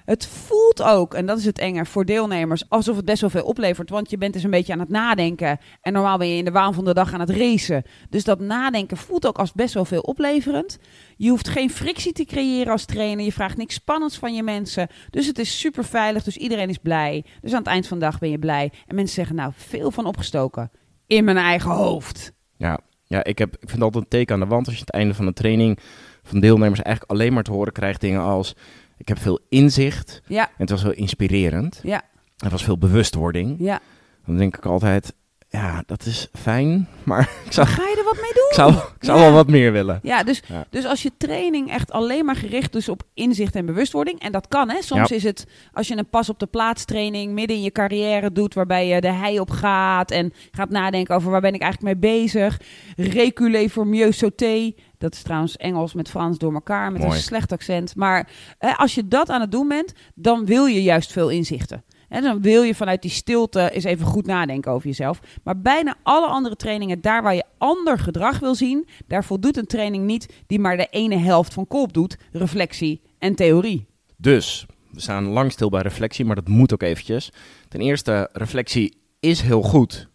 Het 0.06 0.28
voelt 0.28 0.84
ook, 0.84 1.14
en 1.14 1.26
dat 1.26 1.38
is 1.38 1.46
het 1.46 1.60
enge 1.60 1.86
voor 1.86 2.06
deelnemers, 2.06 2.70
alsof 2.70 2.96
het 2.96 3.06
best 3.06 3.22
wel 3.22 3.30
veel 3.30 3.44
oplevert. 3.44 3.90
Want 3.90 4.10
je 4.10 4.18
bent 4.18 4.34
dus 4.34 4.44
een 4.44 4.50
beetje 4.50 4.74
aan 4.74 4.80
het 4.80 4.90
nadenken. 4.90 5.60
En 5.82 5.94
normaal 5.94 6.18
ben 6.18 6.28
je 6.28 6.38
in 6.38 6.46
de 6.46 6.52
waan 6.52 6.74
van 6.74 6.86
de 6.86 6.94
dag 6.94 7.14
aan 7.14 7.20
het 7.20 7.30
racen. 7.30 7.84
Dus 8.10 8.24
dat 8.24 8.40
nadenken 8.40 8.98
voelt 8.98 9.28
ook 9.28 9.38
als 9.38 9.54
best 9.54 9.74
wel 9.74 9.86
veel 9.86 10.02
opleverend. 10.02 10.78
Je 11.18 11.30
hoeft 11.30 11.50
geen 11.50 11.70
frictie 11.70 12.12
te 12.12 12.26
creëren 12.26 12.72
als 12.72 12.86
trainer. 12.86 13.26
Je 13.26 13.32
vraagt 13.32 13.58
niks 13.58 13.74
spannends 13.74 14.18
van 14.18 14.34
je 14.34 14.44
mensen. 14.44 14.88
Dus 15.10 15.28
het 15.28 15.40
is 15.40 15.60
super 15.60 15.84
veilig, 15.84 16.24
dus 16.24 16.38
iedereen 16.38 16.70
is 16.70 16.78
blij. 16.78 17.26
Dus 17.42 17.52
aan 17.52 17.58
het 17.58 17.68
eind 17.68 17.88
van 17.88 18.00
de 18.00 18.06
dag 18.06 18.20
ben 18.20 18.30
je 18.30 18.40
blij. 18.40 18.72
En 18.88 18.96
mensen 18.96 19.16
zeggen, 19.16 19.36
nou, 19.36 19.52
veel 19.56 19.92
van 19.92 20.06
opgestoken. 20.06 20.72
In 21.08 21.24
mijn 21.24 21.38
eigen 21.38 21.72
hoofd. 21.72 22.32
Ja, 22.58 22.80
ja 23.04 23.24
ik, 23.24 23.38
heb, 23.38 23.56
ik 23.60 23.70
vind 23.70 23.82
altijd 23.82 24.04
een 24.04 24.10
teken 24.10 24.34
aan 24.34 24.40
de 24.40 24.46
wand 24.46 24.66
als 24.66 24.76
je 24.76 24.80
aan 24.80 24.86
het 24.86 24.96
einde 24.96 25.14
van 25.14 25.26
de 25.26 25.34
training 25.34 25.80
van 26.24 26.40
deelnemers 26.40 26.82
eigenlijk 26.82 27.12
alleen 27.12 27.34
maar 27.34 27.44
te 27.44 27.52
horen 27.52 27.74
krijgt 27.74 28.02
dingen 28.02 28.22
als 28.22 28.56
ik 28.98 29.08
heb 29.08 29.20
veel 29.20 29.40
inzicht 29.50 30.22
Ja, 30.28 30.48
en 30.48 30.54
het 30.58 30.70
was 30.70 30.82
heel 30.84 30.92
inspirerend. 30.92 31.80
ja, 31.84 32.02
Er 32.38 32.50
was 32.50 32.64
veel 32.64 32.78
bewustwording. 32.78 33.56
ja. 33.60 33.80
Dan 34.26 34.38
denk 34.38 34.58
ik 34.58 34.66
altijd, 34.66 35.14
ja, 35.50 35.84
dat 35.86 36.06
is 36.06 36.30
fijn, 36.34 36.88
maar 37.04 37.30
ik 37.46 37.52
zou, 37.52 37.68
Ga 37.68 37.84
je 37.84 37.96
er 37.98 38.04
wat 38.04 38.22
mee 38.22 38.34
doen? 38.34 38.45
Ik 38.56 38.62
zou, 38.62 38.74
ik 38.74 39.06
zou 39.06 39.20
wel 39.20 39.32
wat 39.32 39.48
meer 39.48 39.72
willen. 39.72 40.00
Ja, 40.04 40.24
dus, 40.24 40.42
dus 40.70 40.86
als 40.86 41.02
je 41.02 41.12
training 41.18 41.72
echt 41.72 41.92
alleen 41.92 42.26
maar 42.26 42.36
gericht 42.36 42.76
is 42.76 42.90
op 42.90 43.04
inzicht 43.14 43.56
en 43.56 43.66
bewustwording, 43.66 44.20
en 44.20 44.32
dat 44.32 44.48
kan 44.48 44.70
hè, 44.70 44.82
soms 44.82 45.12
is 45.12 45.24
het 45.24 45.46
als 45.74 45.88
je 45.88 45.98
een 45.98 46.10
pas 46.10 46.30
op 46.30 46.40
de 46.40 46.46
plaats 46.46 46.86
training 46.86 47.34
midden 47.34 47.56
in 47.56 47.64
je 47.64 47.72
carrière 47.72 48.32
doet, 48.32 48.54
waarbij 48.54 48.88
je 48.88 49.02
de 49.02 49.12
hei 49.12 49.40
op 49.40 49.50
gaat 49.50 50.12
en 50.12 50.34
gaat 50.52 50.70
nadenken 50.70 51.16
over 51.16 51.32
waar 51.32 51.42
ben 51.42 51.54
ik 51.54 51.62
eigenlijk 51.62 52.00
mee 52.00 52.12
bezig. 52.12 52.60
Reculé 52.96 53.70
voor 53.70 53.88
mieux 53.88 54.18
sauté, 54.18 54.74
dat 54.98 55.14
is 55.14 55.22
trouwens 55.22 55.58
Engels 55.58 55.94
met 55.94 56.10
Frans 56.10 56.38
door 56.38 56.54
elkaar, 56.54 56.92
met 56.92 57.02
Mooi. 57.02 57.14
een 57.14 57.22
slecht 57.22 57.52
accent. 57.52 57.96
Maar 57.96 58.30
hè, 58.58 58.72
als 58.72 58.96
je 58.96 59.08
dat 59.08 59.30
aan 59.30 59.42
het 59.42 59.52
doen 59.52 59.68
bent, 59.68 59.94
dan 60.16 60.46
wil 60.46 60.66
je 60.66 60.84
juist 60.84 61.12
veel 61.12 61.30
inzichten. 61.30 61.84
En 62.10 62.22
dan 62.22 62.42
wil 62.42 62.64
je 62.64 62.76
vanuit 62.76 63.02
die 63.02 63.12
stilte 63.12 63.72
eens 63.72 63.84
even 63.84 64.06
goed 64.06 64.26
nadenken 64.26 64.72
over 64.72 64.88
jezelf. 64.88 65.20
Maar 65.44 65.62
bijna 65.62 65.96
alle 66.04 66.28
andere 66.28 66.56
trainingen, 66.56 67.02
daar 67.02 67.24
waar 67.24 67.36
je 67.36 67.44
ander 67.58 68.00
gedrag 68.00 68.40
wil 68.40 68.56
zien, 68.56 68.88
daar 69.08 69.24
voldoet 69.24 69.58
een 69.58 69.66
training 69.66 70.06
niet 70.06 70.34
die 70.48 70.60
maar 70.60 70.78
de 70.78 70.88
ene 70.90 71.18
helft 71.18 71.54
van 71.54 71.68
koop 71.68 71.94
doet, 71.94 72.18
reflectie 72.32 73.02
en 73.20 73.36
theorie. 73.36 73.86
Dus, 74.18 74.66
we 74.92 75.02
staan 75.02 75.26
lang 75.26 75.52
stil 75.52 75.70
bij 75.70 75.82
reflectie, 75.82 76.26
maar 76.26 76.36
dat 76.36 76.48
moet 76.48 76.74
ook 76.74 76.82
eventjes. 76.82 77.32
Ten 77.68 77.82
eerste, 77.82 78.30
reflectie 78.34 78.98
is 79.20 79.42
heel 79.42 79.62
goed. 79.62 80.10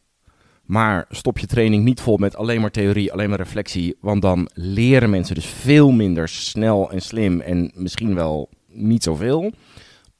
Maar 0.65 1.07
stop 1.09 1.39
je 1.39 1.47
training 1.47 1.85
niet 1.85 2.01
vol 2.01 2.17
met 2.17 2.37
alleen 2.37 2.61
maar 2.61 2.71
theorie, 2.71 3.13
alleen 3.13 3.29
maar 3.29 3.39
reflectie. 3.39 3.97
Want 4.01 4.23
dan 4.23 4.51
leren 4.55 5.11
mensen 5.11 5.35
dus 5.35 5.47
veel 5.47 5.91
minder 5.91 6.29
snel 6.29 6.91
en 6.91 7.01
slim 7.01 7.41
en 7.41 7.71
misschien 7.75 8.15
wel 8.15 8.49
niet 8.69 9.03
zoveel. 9.03 9.53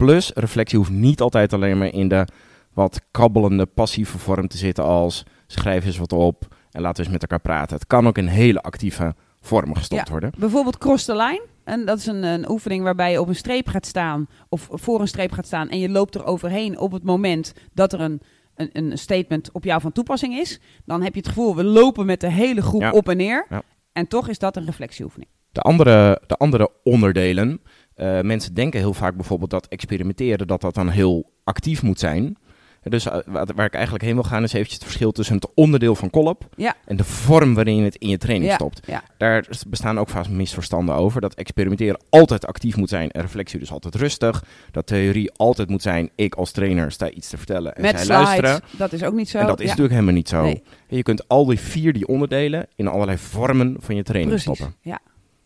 Plus, 0.01 0.31
reflectie 0.35 0.79
hoeft 0.79 0.91
niet 0.91 1.21
altijd 1.21 1.53
alleen 1.53 1.79
maar 1.79 1.93
in 1.93 2.09
de 2.09 2.27
wat 2.73 3.01
kabbelende, 3.11 3.67
passieve 3.67 4.19
vorm 4.19 4.49
te 4.49 4.57
zitten 4.57 4.85
als 4.85 5.23
schrijf 5.47 5.85
eens 5.85 5.99
wat 5.99 6.13
op 6.13 6.47
en 6.71 6.81
laten 6.81 6.97
we 6.97 7.03
eens 7.03 7.13
met 7.13 7.23
elkaar 7.23 7.41
praten. 7.41 7.77
Het 7.77 7.87
kan 7.87 8.07
ook 8.07 8.19
in 8.19 8.27
hele 8.27 8.63
actieve 8.63 9.15
vormen 9.41 9.77
gestopt 9.77 10.07
Ja. 10.07 10.11
worden. 10.13 10.33
Bijvoorbeeld 10.39 10.79
cross 10.79 11.05
the 11.05 11.17
line. 11.17 11.43
En 11.65 11.85
dat 11.85 11.99
is 11.99 12.07
een, 12.07 12.23
een 12.23 12.51
oefening 12.51 12.83
waarbij 12.83 13.11
je 13.11 13.21
op 13.21 13.29
een 13.29 13.35
streep 13.37 13.69
gaat 13.69 13.87
staan 13.87 14.27
of 14.49 14.69
voor 14.71 15.01
een 15.01 15.09
streep 15.09 15.33
gaat 15.33 15.47
staan 15.47 15.69
en 15.69 15.79
je 15.79 15.89
loopt 15.89 16.15
er 16.15 16.25
overheen 16.25 16.79
op 16.79 16.93
het 16.93 17.03
moment 17.03 17.53
dat 17.73 17.93
er 17.93 18.01
een, 18.01 18.21
een, 18.55 18.71
een 18.73 18.99
statement 18.99 19.53
op 19.53 19.65
jou 19.65 19.81
van 19.81 19.93
toepassing 19.93 20.35
is. 20.35 20.61
Dan 20.85 21.03
heb 21.03 21.13
je 21.15 21.21
het 21.21 21.29
gevoel, 21.29 21.57
we 21.57 21.65
lopen 21.65 22.07
met 22.07 22.21
de 22.21 22.31
hele 22.31 22.63
groep 22.63 22.81
Ja. 22.81 22.91
op 22.91 23.09
en 23.09 23.17
neer. 23.17 23.47
Ja. 23.51 23.63
En 23.93 24.07
toch 24.09 24.29
is 24.29 24.39
dat 24.39 24.57
een 24.57 24.65
reflectieoefening. 24.65 25.31
De 25.53 25.61
andere, 25.61 26.21
de 26.27 26.35
andere 26.37 26.71
onderdelen. 26.83 27.61
Eh, 28.01 28.21
mensen 28.21 28.55
denken 28.55 28.81
heel 28.81 28.95
vaak 28.95 29.15
bijvoorbeeld 29.17 29.51
dat 29.51 29.67
experimenteren 29.69 30.47
dat 30.47 30.61
dat 30.61 30.75
dan 30.75 30.89
heel 30.89 31.31
actief 31.45 31.83
moet 31.83 31.99
zijn. 31.99 32.37
Dus 32.83 33.07
eh, 33.07 33.19
waar 33.55 33.67
ik 33.67 33.75
eigenlijk 33.75 34.05
heen 34.05 34.15
wil 34.15 34.23
gaan 34.23 34.43
is 34.43 34.53
eventjes 34.53 34.75
het 34.79 34.85
verschil 34.85 35.13
tussen 35.13 35.35
het 35.35 35.49
onderdeel 35.55 35.95
van 35.95 36.11
kolp 36.11 36.49
Ja. 36.57 36.75
en 36.85 36.97
de 36.97 37.05
vorm 37.05 37.55
waarin 37.55 37.77
je 37.77 37.83
het 37.83 37.95
in 37.97 38.09
je 38.09 38.19
training 38.19 38.51
Ja, 38.51 38.55
stopt. 38.57 38.81
ja. 38.87 39.03
Daar 39.19 39.47
bestaan 39.69 39.99
ook 39.99 40.09
vaak 40.09 40.29
misverstanden 40.29 40.95
over. 40.95 41.21
Dat 41.21 41.35
experimenteren 41.35 42.01
altijd 42.11 42.47
actief 42.47 42.77
moet 42.77 42.89
zijn 42.89 43.11
en 43.11 43.21
reflectie 43.21 43.59
dus 43.59 43.73
altijd 43.73 43.95
rustig. 43.95 44.45
Dat 44.71 44.87
theorie 44.87 45.33
altijd 45.33 45.69
moet 45.69 45.83
zijn, 45.83 46.11
ik 46.15 46.35
als 46.35 46.51
trainer 46.51 46.93
sta 46.93 47.11
iets 47.11 47.29
te 47.29 47.37
vertellen 47.37 47.75
en 47.77 47.83
Met 47.83 47.91
zij 47.97 48.05
slides, 48.05 48.25
luisteren. 48.25 48.61
dat 48.79 48.93
is 48.93 49.03
ook 49.03 49.15
niet 49.15 49.29
zo. 49.29 49.39
En 49.39 49.47
dat 49.47 49.61
is 49.61 49.67
natuurlijk 49.67 49.95
helemaal 49.95 50.15
niet 50.15 50.29
zo. 50.29 50.43
Nee. 50.43 50.63
Je 50.89 51.03
kunt 51.03 51.29
al 51.29 51.45
die 51.47 51.59
vier 51.61 51.93
die 51.93 52.07
onderdelen 52.09 52.67
in 52.77 52.87
allerlei 52.89 53.19
vormen 53.19 53.77
van 53.79 53.97
je 53.97 54.03
training 54.03 54.35
Precies, 54.35 54.55
stoppen. 54.59 54.77
ja. 54.83 54.99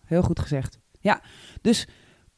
Heel 0.05 0.23
goed 0.23 0.41
gezegd. 0.41 0.79
Ja, 1.01 1.21
dus 1.61 1.87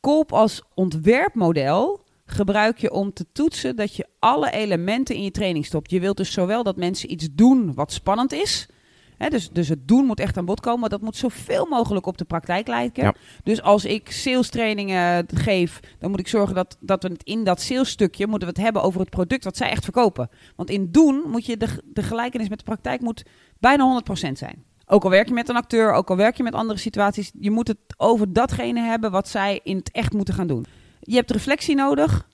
Kolp 0.01 0.33
als 0.33 0.63
ontwerpmodel 0.75 2.05
gebruik 2.27 2.79
je 2.79 2.93
om 2.93 3.13
te 3.13 3.27
toetsen 3.33 3.77
dat 3.77 3.97
je 3.97 4.07
alle 4.19 4.51
elementen 4.51 5.15
in 5.15 5.23
je 5.23 5.31
training 5.31 5.67
stopt. 5.67 5.91
Je 5.91 6.01
wilt 6.01 6.17
dus 6.17 6.33
zowel 6.33 6.63
dat 6.63 6.77
mensen 6.77 7.13
iets 7.13 7.29
doen 7.33 7.75
wat 7.75 7.93
spannend 7.93 8.33
is. 8.33 8.69
Hè, 9.17 9.29
dus, 9.29 9.51
dus 9.51 9.69
het 9.69 9.89
doen 9.89 10.05
moet 10.05 10.21
echt 10.21 10.37
aan 10.37 10.45
bod 10.45 10.61
komen. 10.61 10.81
maar 10.81 10.89
Dat 10.89 11.01
moet 11.01 11.17
zoveel 11.17 11.67
mogelijk 11.67 12.07
op 12.07 12.19
de 12.19 12.25
praktijk 12.25 12.67
lijken. 12.67 13.05
Ja. 13.05 13.15
Dus 13.43 13.63
als 13.63 13.85
ik 13.85 14.11
sales 14.11 14.49
trainingen 14.49 15.27
geef, 15.35 15.81
dan 15.99 16.11
moet 16.11 16.21
ik 16.21 16.29
zorgen 16.29 16.55
dat, 16.55 16.77
dat 16.81 17.03
we 17.03 17.09
het 17.09 17.23
in 17.23 17.45
dat 17.45 17.61
sales 17.61 17.91
stukje 17.91 18.27
moeten 18.27 18.49
we 18.49 18.55
het 18.55 18.65
hebben 18.65 18.83
over 18.83 19.01
het 19.01 19.11
product 19.11 19.45
wat 19.45 19.57
zij 19.57 19.71
echt 19.71 19.85
verkopen. 19.85 20.29
Want 20.57 20.71
in 20.71 20.91
doen 20.91 21.23
moet 21.27 21.47
je 21.47 21.57
de, 21.57 21.83
de 21.85 22.03
gelijkenis 22.03 22.49
met 22.49 22.59
de 22.59 22.65
praktijk 22.65 23.01
moet 23.01 23.23
bijna 23.59 24.03
100% 24.09 24.33
zijn. 24.33 24.65
Ook 24.87 25.05
al 25.05 25.11
werk 25.11 25.29
je 25.29 25.35
met 25.35 25.49
een 25.49 25.57
acteur, 25.57 25.93
ook 25.93 26.11
al 26.11 26.17
werk 26.17 26.37
je 26.37 26.43
met 26.43 26.55
andere 26.55 26.79
situaties, 26.79 27.33
je 27.41 27.51
moet 27.51 27.69
het 27.69 27.79
over 27.97 28.33
datgene 28.33 28.81
hebben 28.81 29.11
wat 29.11 29.29
zij 29.29 29.61
in 29.63 29.77
het 29.77 29.91
echt 29.91 30.13
moeten 30.13 30.35
gaan 30.35 30.47
doen. 30.47 30.67
Je 31.01 31.15
hebt 31.15 31.31
reflectie 31.31 31.75
nodig. 31.75 32.29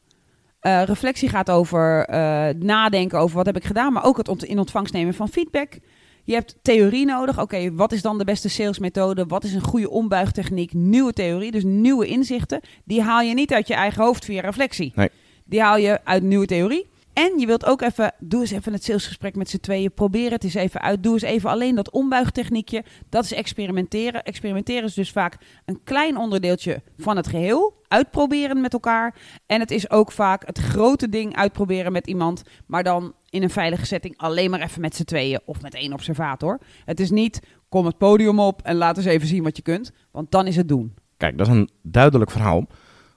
Eh, 0.60 0.82
reflectie 0.82 1.28
gaat 1.28 1.50
over 1.50 2.04
eh, 2.06 2.48
nadenken 2.58 3.18
over 3.18 3.36
wat 3.36 3.46
heb 3.46 3.56
ik 3.56 3.64
gedaan, 3.64 3.92
maar 3.92 4.04
ook 4.04 4.16
het 4.16 4.28
ont- 4.28 4.44
in 4.44 4.58
ontvangst 4.58 4.92
nemen 4.92 5.14
van 5.14 5.28
feedback. 5.28 5.78
Je 6.24 6.32
hebt 6.34 6.56
theorie 6.62 7.04
nodig. 7.06 7.40
Oké, 7.40 7.74
wat 7.74 7.92
is 7.92 8.02
dan 8.02 8.18
de 8.18 8.24
beste 8.24 8.48
salesmethode? 8.48 9.26
Wat 9.26 9.44
is 9.44 9.54
een 9.54 9.60
goede 9.64 9.90
ombuigtechniek? 9.90 10.72
Nieuwe 10.72 11.12
theorie, 11.12 11.50
dus 11.50 11.62
nieuwe 11.64 12.06
inzichten. 12.06 12.60
Die 12.84 13.02
haal 13.02 13.20
je 13.20 13.34
niet 13.34 13.52
uit 13.52 13.66
je 13.68 13.74
eigen 13.74 14.04
hoofd 14.04 14.24
via 14.24 14.40
reflectie. 14.40 14.92
Nee. 14.94 15.08
Die 15.44 15.60
haal 15.60 15.76
je 15.76 16.00
uit 16.04 16.22
nieuwe 16.22 16.46
theorie. 16.46 16.90
En 17.12 17.38
je 17.38 17.46
wilt 17.46 17.66
ook 17.66 17.83
even, 17.83 18.14
doe 18.18 18.40
eens 18.40 18.51
even 18.51 18.72
het 18.72 18.85
salesgesprek 18.85 19.37
met 19.37 19.51
z'n 19.51 19.59
tweeën. 19.59 19.92
Probeer 19.92 20.31
het 20.31 20.44
eens 20.44 20.55
even 20.55 20.81
uit. 20.81 21.03
Doe 21.03 21.12
eens 21.12 21.22
even 21.22 21.51
alleen 21.51 21.75
dat 21.75 21.90
ombuigtechniekje. 21.90 22.85
Dat 23.09 23.25
is 23.25 23.33
experimenteren. 23.33 24.25
Experimenteren 24.25 24.85
is 24.85 24.94
dus 24.94 25.12
vaak 25.12 25.37
een 25.64 25.81
klein 25.85 26.16
onderdeeltje 26.16 26.83
van 26.98 27.16
het 27.16 27.27
geheel. 27.27 27.81
Uitproberen 27.88 28.61
met 28.61 28.72
elkaar. 28.72 29.14
En 29.46 29.61
het 29.61 29.70
is 29.70 29.90
ook 29.90 30.12
vaak 30.12 30.46
het 30.46 30.59
grote 30.59 31.09
ding 31.09 31.37
uitproberen 31.37 31.92
met 31.92 32.07
iemand. 32.07 32.42
Maar 32.66 32.83
dan 32.83 33.14
in 33.31 33.42
een 33.42 33.51
veilige 33.51 33.87
setting 33.87 34.16
alleen 34.16 34.51
maar 34.51 34.61
even 34.61 34.81
met 34.81 34.96
z'n 34.96 35.05
tweeën. 35.05 35.40
Of 35.44 35.62
met 35.62 35.75
één 35.75 35.92
observator. 35.92 36.61
Het 36.85 37.01
is 37.01 37.11
niet, 37.11 37.40
kom 37.68 37.87
het 37.87 37.98
podium 37.98 38.40
op 38.40 38.62
en 38.62 38.77
laat 38.77 38.96
eens 38.96 39.07
even 39.07 39.29
zien 39.29 39.42
wat 39.42 39.57
je 39.57 39.62
kunt. 39.62 39.92
Want 40.11 40.31
dan 40.31 40.46
is 40.46 40.57
het 40.57 40.68
doen. 40.68 40.94
Kijk, 41.16 41.38
dat 41.38 41.46
is 41.46 41.53
een 41.53 41.70
duidelijk 41.83 42.31
verhaal. 42.31 42.66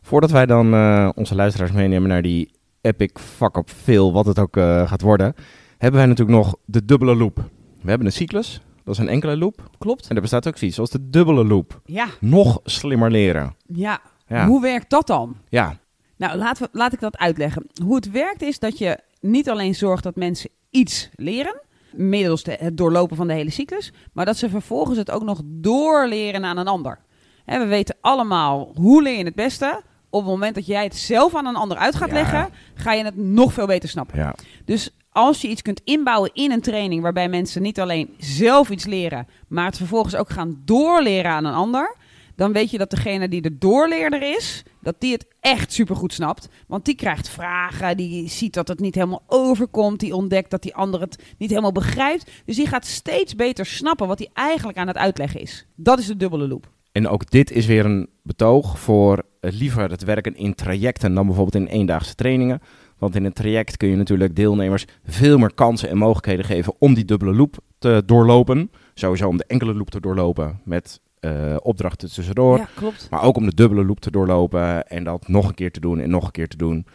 Voordat 0.02 0.32
wij 0.32 0.46
dan 0.46 0.74
eh, 0.74 1.10
onze 1.16 1.36
luisteraars 1.36 1.72
meenemen 1.72 2.10
naar 2.10 2.22
die 2.22 2.52
epic 2.86 3.12
fuck-up 3.20 3.70
veel, 3.70 4.14
wat 4.14 4.26
het 4.26 4.40
ook 4.40 4.58
eh, 4.58 4.88
gaat 4.88 5.02
worden, 5.02 5.34
hebben 5.78 6.00
wij 6.00 6.10
natuurlijk 6.10 6.38
nog 6.38 6.56
de 6.66 6.86
dubbele 6.86 7.16
loop. 7.16 7.36
We 7.82 7.90
hebben 7.90 8.08
een 8.08 8.14
cyclus, 8.14 8.62
dat 8.84 8.94
is 8.94 9.00
een 9.02 9.08
enkele 9.10 9.38
loop. 9.38 9.70
Klopt. 9.78 10.08
En 10.08 10.16
er 10.16 10.22
bestaat 10.22 10.48
ook 10.48 10.58
zoiets 10.58 10.80
als 10.80 10.90
de 10.90 11.10
dubbele 11.10 11.46
loop. 11.46 11.82
Ja, 11.86 12.08
Nog 12.20 12.60
slimmer 12.64 13.12
leren. 13.12 13.56
ja. 13.68 14.00
Ja, 14.28 14.48
Hoe 14.48 14.62
werkt 14.62 14.90
dat 14.90 15.08
dan? 15.08 15.36
ja. 15.50 15.78
Nou, 16.18 16.38
laten 16.38 16.64
we, 16.64 16.70
laat 16.78 16.94
ik 16.94 17.00
dat 17.00 17.18
uitleggen. 17.18 17.66
Hoe 17.84 17.96
het 17.96 18.12
werkt 18.12 18.42
is 18.42 18.60
dat 18.60 18.78
je 18.78 19.00
niet 19.22 19.50
alleen 19.50 19.76
zorgt 19.76 20.04
dat 20.04 20.16
mensen 20.16 20.50
iets 20.70 21.10
leren, 21.16 21.62
middels 21.94 22.44
de- 22.44 22.58
het 22.60 22.78
doorlopen 22.78 23.16
van 23.16 23.28
de 23.28 23.34
hele 23.34 23.50
cyclus, 23.50 23.94
maar 24.14 24.26
dat 24.26 24.38
ze 24.38 24.50
vervolgens 24.50 24.98
het 24.98 25.12
ook 25.12 25.24
nog 25.24 25.42
doorleren 25.46 26.46
aan 26.46 26.58
een 26.58 26.68
ander. 26.68 27.00
Hè, 27.46 27.60
we 27.60 27.66
weten 27.66 27.96
allemaal 28.02 28.72
hoe 28.76 29.02
leer 29.02 29.18
je 29.18 29.24
het 29.24 29.36
beste. 29.36 29.82
Op 30.10 30.22
het 30.22 30.30
moment 30.30 30.56
dat 30.56 30.66
jij 30.66 30.84
het 30.84 30.96
zelf 30.96 31.36
aan 31.36 31.46
een 31.46 31.56
ander 31.56 31.78
uit 31.78 31.96
gaat 31.96 32.08
Ja. 32.10 32.14
leggen, 32.14 32.50
ga 32.76 32.94
je 32.94 33.04
het 33.04 33.18
nog 33.18 33.54
veel 33.54 33.68
beter 33.68 33.90
snappen. 33.90 34.18
ja. 34.18 34.36
Dus 34.66 34.90
als 35.10 35.42
je 35.42 35.48
iets 35.48 35.62
kunt 35.62 35.82
inbouwen 35.84 36.30
in 36.34 36.52
een 36.52 36.62
training 36.62 37.02
waarbij 37.02 37.30
mensen 37.30 37.62
niet 37.62 37.80
alleen 37.80 38.14
zelf 38.18 38.70
iets 38.70 38.86
leren, 38.86 39.28
maar 39.48 39.66
het 39.66 39.78
vervolgens 39.78 40.16
ook 40.16 40.30
gaan 40.30 40.62
doorleren 40.66 41.32
aan 41.32 41.46
een 41.46 41.54
ander, 41.54 41.96
dan 42.36 42.52
weet 42.52 42.72
je 42.72 42.78
dat 42.78 42.90
degene 42.90 43.28
die 43.28 43.42
de 43.42 43.58
doorleerder 43.58 44.36
is, 44.36 44.64
dat 44.82 44.96
die 45.00 45.12
het 45.12 45.26
echt 45.40 45.74
supergoed 45.74 46.14
snapt. 46.14 46.48
Want 46.68 46.86
die 46.86 46.96
krijgt 46.96 47.30
vragen, 47.30 47.98
die 47.98 48.30
ziet 48.30 48.54
dat 48.54 48.68
het 48.68 48.80
niet 48.80 48.96
helemaal 48.96 49.24
overkomt, 49.28 50.00
die 50.00 50.16
ontdekt 50.16 50.50
dat 50.52 50.62
die 50.62 50.76
ander 50.76 51.02
het 51.02 51.24
niet 51.38 51.50
helemaal 51.50 51.72
begrijpt. 51.72 52.32
Dus 52.46 52.56
die 52.56 52.68
gaat 52.68 52.86
steeds 52.86 53.36
beter 53.36 53.66
snappen 53.66 54.08
wat 54.08 54.20
hij 54.20 54.30
eigenlijk 54.34 54.78
aan 54.78 54.88
het 54.88 54.98
uitleggen 54.98 55.42
is. 55.42 55.66
Dat 55.76 56.00
is 56.00 56.06
de 56.06 56.18
dubbele 56.18 56.48
loop. 56.48 56.74
En 56.96 57.08
ook 57.08 57.30
dit 57.30 57.52
is 57.52 57.66
weer 57.66 57.86
een 57.86 58.10
betoog 58.24 58.80
voor 58.80 59.24
liever 59.40 59.90
het 59.90 60.04
werken 60.04 60.36
in 60.36 60.56
trajecten 60.56 61.14
dan 61.14 61.26
bijvoorbeeld 61.26 61.64
in 61.66 61.72
eendaagse 61.72 62.16
trainingen. 62.16 62.62
Want 62.98 63.16
in 63.16 63.26
een 63.26 63.34
traject 63.34 63.78
kun 63.78 63.90
je 63.90 63.96
natuurlijk 63.96 64.36
deelnemers 64.36 64.86
veel 65.06 65.38
meer 65.38 65.54
kansen 65.54 65.90
en 65.90 65.98
mogelijkheden 65.98 66.46
geven 66.46 66.74
om 66.80 66.94
die 66.94 67.06
dubbele 67.06 67.34
loop 67.34 67.58
te 67.80 68.04
doorlopen. 68.06 68.72
Sowieso 68.94 69.28
om 69.28 69.38
de 69.38 69.46
enkele 69.48 69.74
loop 69.74 69.90
te 69.90 70.00
doorlopen 70.00 70.62
met 70.64 71.00
eh, 71.20 71.56
opdrachten 71.62 72.14
tussendoor. 72.14 72.58
Ja, 72.58 72.68
klopt. 72.76 73.08
Maar 73.10 73.24
ook 73.24 73.38
om 73.38 73.46
de 73.46 73.56
dubbele 73.56 73.86
loop 73.86 74.00
te 74.00 74.12
doorlopen 74.12 74.88
en 74.88 75.04
dat 75.04 75.28
nog 75.28 75.48
een 75.48 75.56
keer 75.56 75.72
te 75.72 75.80
doen 75.80 76.00
en 76.00 76.10
nog 76.10 76.26
een 76.26 76.32
keer 76.32 76.48
te 76.48 76.58
doen. 76.58 76.86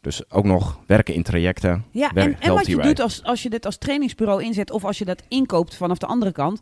Dus 0.00 0.30
ook 0.30 0.44
nog 0.44 0.80
werken 0.86 1.14
in 1.14 1.22
trajecten. 1.22 1.84
Ja, 1.90 2.10
en, 2.14 2.40
en 2.40 2.54
wat 2.54 2.66
je 2.66 2.76
doet 2.76 3.00
als, 3.00 3.24
als 3.24 3.42
je 3.42 3.50
dit 3.50 3.66
als 3.66 3.78
trainingsbureau 3.78 4.42
inzet 4.42 4.70
of 4.70 4.84
als 4.84 4.98
je 4.98 5.04
dat 5.04 5.22
inkoopt 5.28 5.74
vanaf 5.74 5.98
de 5.98 6.06
andere 6.06 6.32
kant. 6.32 6.60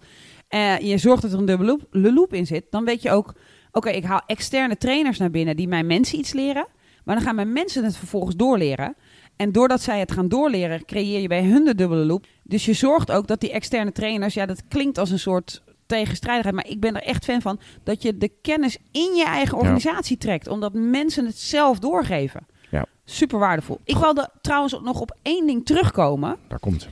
En 0.48 0.86
je 0.86 0.98
zorgt 0.98 1.22
dat 1.22 1.32
er 1.32 1.38
een 1.38 1.44
dubbele 1.44 1.78
loop, 1.90 2.32
in 2.32 2.46
zit. 2.46 2.64
Dan 2.70 2.84
weet 2.84 3.02
je 3.02 3.10
ook, 3.10 3.34
oké, 3.72 3.90
ik 3.90 4.04
haal 4.04 4.22
externe 4.26 4.76
trainers 4.76 5.18
naar 5.18 5.30
binnen 5.30 5.56
die 5.56 5.68
mijn 5.68 5.86
mensen 5.86 6.18
iets 6.18 6.32
leren. 6.32 6.66
Maar 7.04 7.14
dan 7.14 7.24
gaan 7.24 7.34
mijn 7.34 7.52
mensen 7.52 7.84
het 7.84 7.96
vervolgens 7.96 8.36
doorleren. 8.36 8.96
En 9.36 9.52
doordat 9.52 9.80
zij 9.82 9.98
het 9.98 10.12
gaan 10.12 10.28
doorleren, 10.28 10.84
creëer 10.84 11.20
je 11.20 11.28
bij 11.28 11.44
hun 11.44 11.64
de 11.64 11.74
dubbele 11.74 12.04
loop. 12.04 12.26
Dus 12.42 12.64
je 12.64 12.72
zorgt 12.72 13.12
ook 13.12 13.26
dat 13.26 13.40
die 13.40 13.52
externe 13.52 13.92
trainers, 13.92 14.34
ja, 14.34 14.46
dat 14.46 14.62
klinkt 14.68 14.98
als 14.98 15.10
een 15.10 15.18
soort 15.18 15.62
tegenstrijdigheid, 15.86 16.54
maar 16.54 16.68
ik 16.68 16.80
ben 16.80 16.94
er 16.94 17.02
echt 17.02 17.24
fan 17.24 17.40
van 17.42 17.60
dat 17.82 18.02
je 18.02 18.16
de 18.16 18.30
kennis 18.42 18.78
in 18.92 19.14
je 19.14 19.24
eigen 19.24 19.58
organisatie 19.58 20.16
trekt, 20.16 20.48
omdat 20.48 20.72
mensen 20.74 21.26
het 21.26 21.38
zelf 21.38 21.78
doorgeven. 21.78 22.46
Ja. 22.70 22.86
Super 23.04 23.38
waardevol. 23.38 23.80
Ik 23.84 23.96
wilde 23.96 24.30
trouwens 24.40 24.80
nog 24.82 25.00
op 25.00 25.16
één 25.22 25.46
ding 25.46 25.66
terugkomen 25.66 26.36
Daar 26.48 26.58
komt 26.58 26.82
ze. 26.82 26.88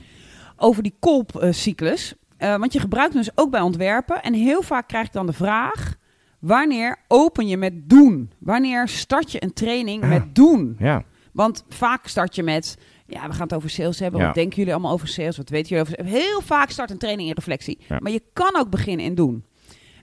over 0.57 0.83
die 0.83 0.95
kolpcyclus. 0.99 2.13
Eh, 2.37 2.55
want 2.57 2.73
je 2.73 2.79
gebruikt 2.79 3.13
hem 3.13 3.21
dus 3.23 3.31
ook 3.35 3.51
bij 3.51 3.61
ontwerpen. 3.61 4.21
En 4.23 4.33
heel 4.33 4.61
vaak 4.61 4.87
krijg 4.87 5.05
ik 5.05 5.13
dan 5.13 5.25
de 5.25 5.33
vraag: 5.33 5.95
wanneer 6.39 6.97
open 7.07 7.47
je 7.47 7.57
met 7.57 7.89
doen? 7.89 8.31
Wanneer 8.39 8.87
start 8.87 9.31
je 9.31 9.43
een 9.43 9.53
training 9.53 10.03
Ah. 10.03 10.09
met 10.09 10.35
doen? 10.35 10.75
Ja, 10.79 11.03
Want 11.31 11.63
vaak 11.69 12.07
start 12.07 12.35
je 12.35 12.43
met, 12.43 12.77
ja, 13.07 13.27
we 13.27 13.33
gaan 13.33 13.41
het 13.43 13.53
over 13.53 13.69
sales 13.69 13.99
hebben. 13.99 14.19
Ja. 14.19 14.25
Wat 14.25 14.35
denken 14.35 14.57
jullie 14.57 14.73
allemaal 14.73 14.91
over 14.91 15.07
sales? 15.07 15.37
Wat 15.37 15.49
weten 15.49 15.69
jullie 15.75 15.83
over 15.91 16.05
Heel 16.05 16.41
vaak 16.41 16.69
start 16.69 16.91
een 16.91 16.97
training 16.97 17.29
in 17.29 17.35
reflectie. 17.35 17.79
Maar 17.99 18.11
je 18.11 18.21
kan 18.33 18.55
ook 18.57 18.69
beginnen 18.69 19.05
in 19.05 19.15
doen. 19.15 19.45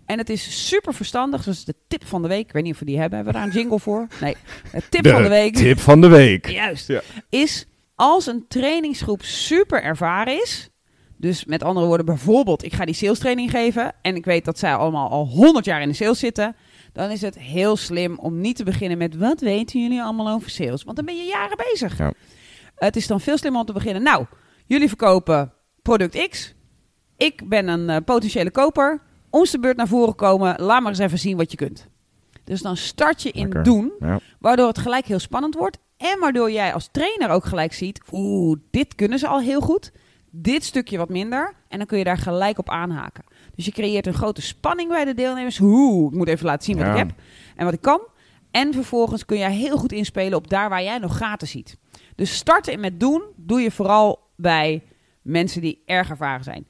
En 0.07 0.18
het 0.18 0.31
is 0.31 0.68
super 0.68 0.95
verstandig. 0.95 1.47
Is 1.47 1.64
de 1.64 1.75
tip 1.88 2.07
van 2.07 2.23
de 2.23 2.29
week. 2.29 2.47
Ik 2.47 2.53
weet 2.53 2.62
niet 2.62 2.73
of 2.73 2.79
we 2.79 2.85
die 2.85 2.99
hebben. 2.99 3.14
Hebben 3.18 3.35
we 3.35 3.40
daar 3.40 3.49
een 3.49 3.55
jingle 3.61 3.79
voor? 3.79 4.07
Nee. 4.21 4.37
De 4.73 4.83
tip 4.88 5.07
van 5.07 5.23
de 5.23 5.29
week. 5.29 5.55
tip 5.55 5.79
van 5.79 6.01
de 6.01 6.09
week. 6.09 6.49
Juist. 6.49 6.87
Ja. 6.88 7.01
Is 7.29 7.66
als 7.95 8.27
een 8.27 8.45
trainingsgroep 8.49 9.23
super 9.23 9.83
ervaren 9.83 10.40
is. 10.42 10.71
Dus 11.23 11.45
met 11.45 11.63
andere 11.63 11.87
woorden, 11.87 12.07
bijvoorbeeld, 12.07 12.65
ik 12.65 12.73
ga 12.73 12.85
die 12.85 12.95
sales 12.95 13.19
training 13.19 13.51
geven. 13.51 13.93
En 14.01 14.17
ik 14.17 14.25
weet 14.25 14.45
dat 14.45 14.59
zij 14.59 14.75
allemaal 14.75 15.11
al 15.11 15.27
100 15.27 15.65
jaar 15.65 15.83
in 15.83 15.89
de 15.89 15.95
sales 15.95 16.19
zitten. 16.19 16.57
Dan 16.93 17.11
is 17.11 17.21
het 17.21 17.39
heel 17.39 17.77
slim 17.77 18.19
om 18.19 18.41
niet 18.41 18.57
te 18.57 18.65
beginnen 18.65 18.99
met 18.99 19.17
wat 19.17 19.41
weten 19.41 19.83
jullie 19.83 20.03
allemaal 20.03 20.35
over 20.35 20.51
sales? 20.51 20.83
Want 20.83 20.97
dan 20.97 21.05
ben 21.05 21.17
je 21.17 21.25
jaren 21.25 21.57
bezig. 21.57 21.99
Ja. 21.99 22.13
Het 22.75 22.97
is 22.97 23.07
dan 23.07 23.21
veel 23.21 23.39
slimmer 23.39 23.61
om 23.61 23.67
te 23.67 23.73
beginnen. 23.73 24.03
Nou, 24.03 24.27
jullie 24.67 24.89
verkopen 24.89 25.53
product 25.83 26.29
X. 26.29 26.55
Ik 27.17 27.49
ben 27.49 27.69
een 27.69 27.91
eh, 27.91 27.97
potentiële 28.05 28.51
koper. 28.51 29.01
Ons 29.31 29.51
de 29.51 29.59
beurt 29.59 29.77
naar 29.77 29.89
voren 29.89 30.15
komen. 30.15 30.63
Laat 30.63 30.81
maar 30.81 30.91
eens 30.91 31.01
even 31.01 31.19
zien 31.19 31.37
wat 31.37 31.51
je 31.51 31.57
kunt. 31.57 31.89
Dus 32.45 32.63
dan 32.63 32.77
start 32.77 33.23
je 33.23 33.31
in 33.31 33.43
Lekker. 33.43 33.63
doen. 33.63 33.93
Ja. 34.01 34.19
Waardoor 34.39 34.67
het 34.67 34.79
gelijk 34.79 35.07
heel 35.07 35.19
spannend 35.19 35.55
wordt. 35.55 35.79
En 35.97 36.19
waardoor 36.19 36.51
jij 36.51 36.75
als 36.75 36.89
trainer 36.93 37.29
ook 37.29 37.45
gelijk 37.45 37.73
ziet: 37.73 38.01
oeh, 38.13 38.59
dit 38.71 38.95
kunnen 38.95 39.19
ze 39.19 39.27
al 39.27 39.41
heel 39.41 39.61
goed. 39.61 39.93
Dit 40.35 40.64
stukje 40.64 40.97
wat 40.99 41.09
minder. 41.09 41.55
En 41.68 41.79
dan 41.79 41.87
kun 41.87 41.99
je 41.99 42.05
daar 42.05 42.18
gelijk 42.18 42.59
op 42.59 42.71
aanhaken. 42.71 43.25
Dus 43.55 43.64
je 43.64 43.71
creëert 43.73 44.07
een 44.07 44.14
grote 44.14 44.42
spanning 44.42 44.88
bij 44.90 45.05
de 45.05 45.14
deelnemers. 45.14 45.61
Oeh, 45.61 46.12
ik 46.12 46.18
moet 46.18 46.29
even 46.29 46.47
laten 46.47 46.64
zien 46.64 46.77
wat 46.77 46.87
Ja. 46.87 46.92
ik 46.92 46.99
heb 46.99 47.11
en 47.57 47.64
wat 47.64 47.75
ik 47.75 47.81
kan. 47.81 48.01
En 48.51 48.73
vervolgens 48.73 49.25
kun 49.25 49.38
jij 49.38 49.53
heel 49.53 49.77
goed 49.77 49.92
inspelen 49.92 50.38
op 50.38 50.49
daar 50.51 50.68
waar 50.68 50.83
jij 50.83 50.99
nog 50.99 51.16
gaten 51.16 51.49
ziet. 51.49 51.77
Dus 52.16 52.35
starten 52.37 52.81
met 52.81 53.01
doen 53.01 53.23
doe 53.37 53.61
je 53.61 53.71
vooral 53.71 54.18
bij 54.37 54.83
mensen 55.23 55.61
die 55.61 55.83
erg 55.87 56.11
ervaren 56.11 56.45
zijn. 56.45 56.66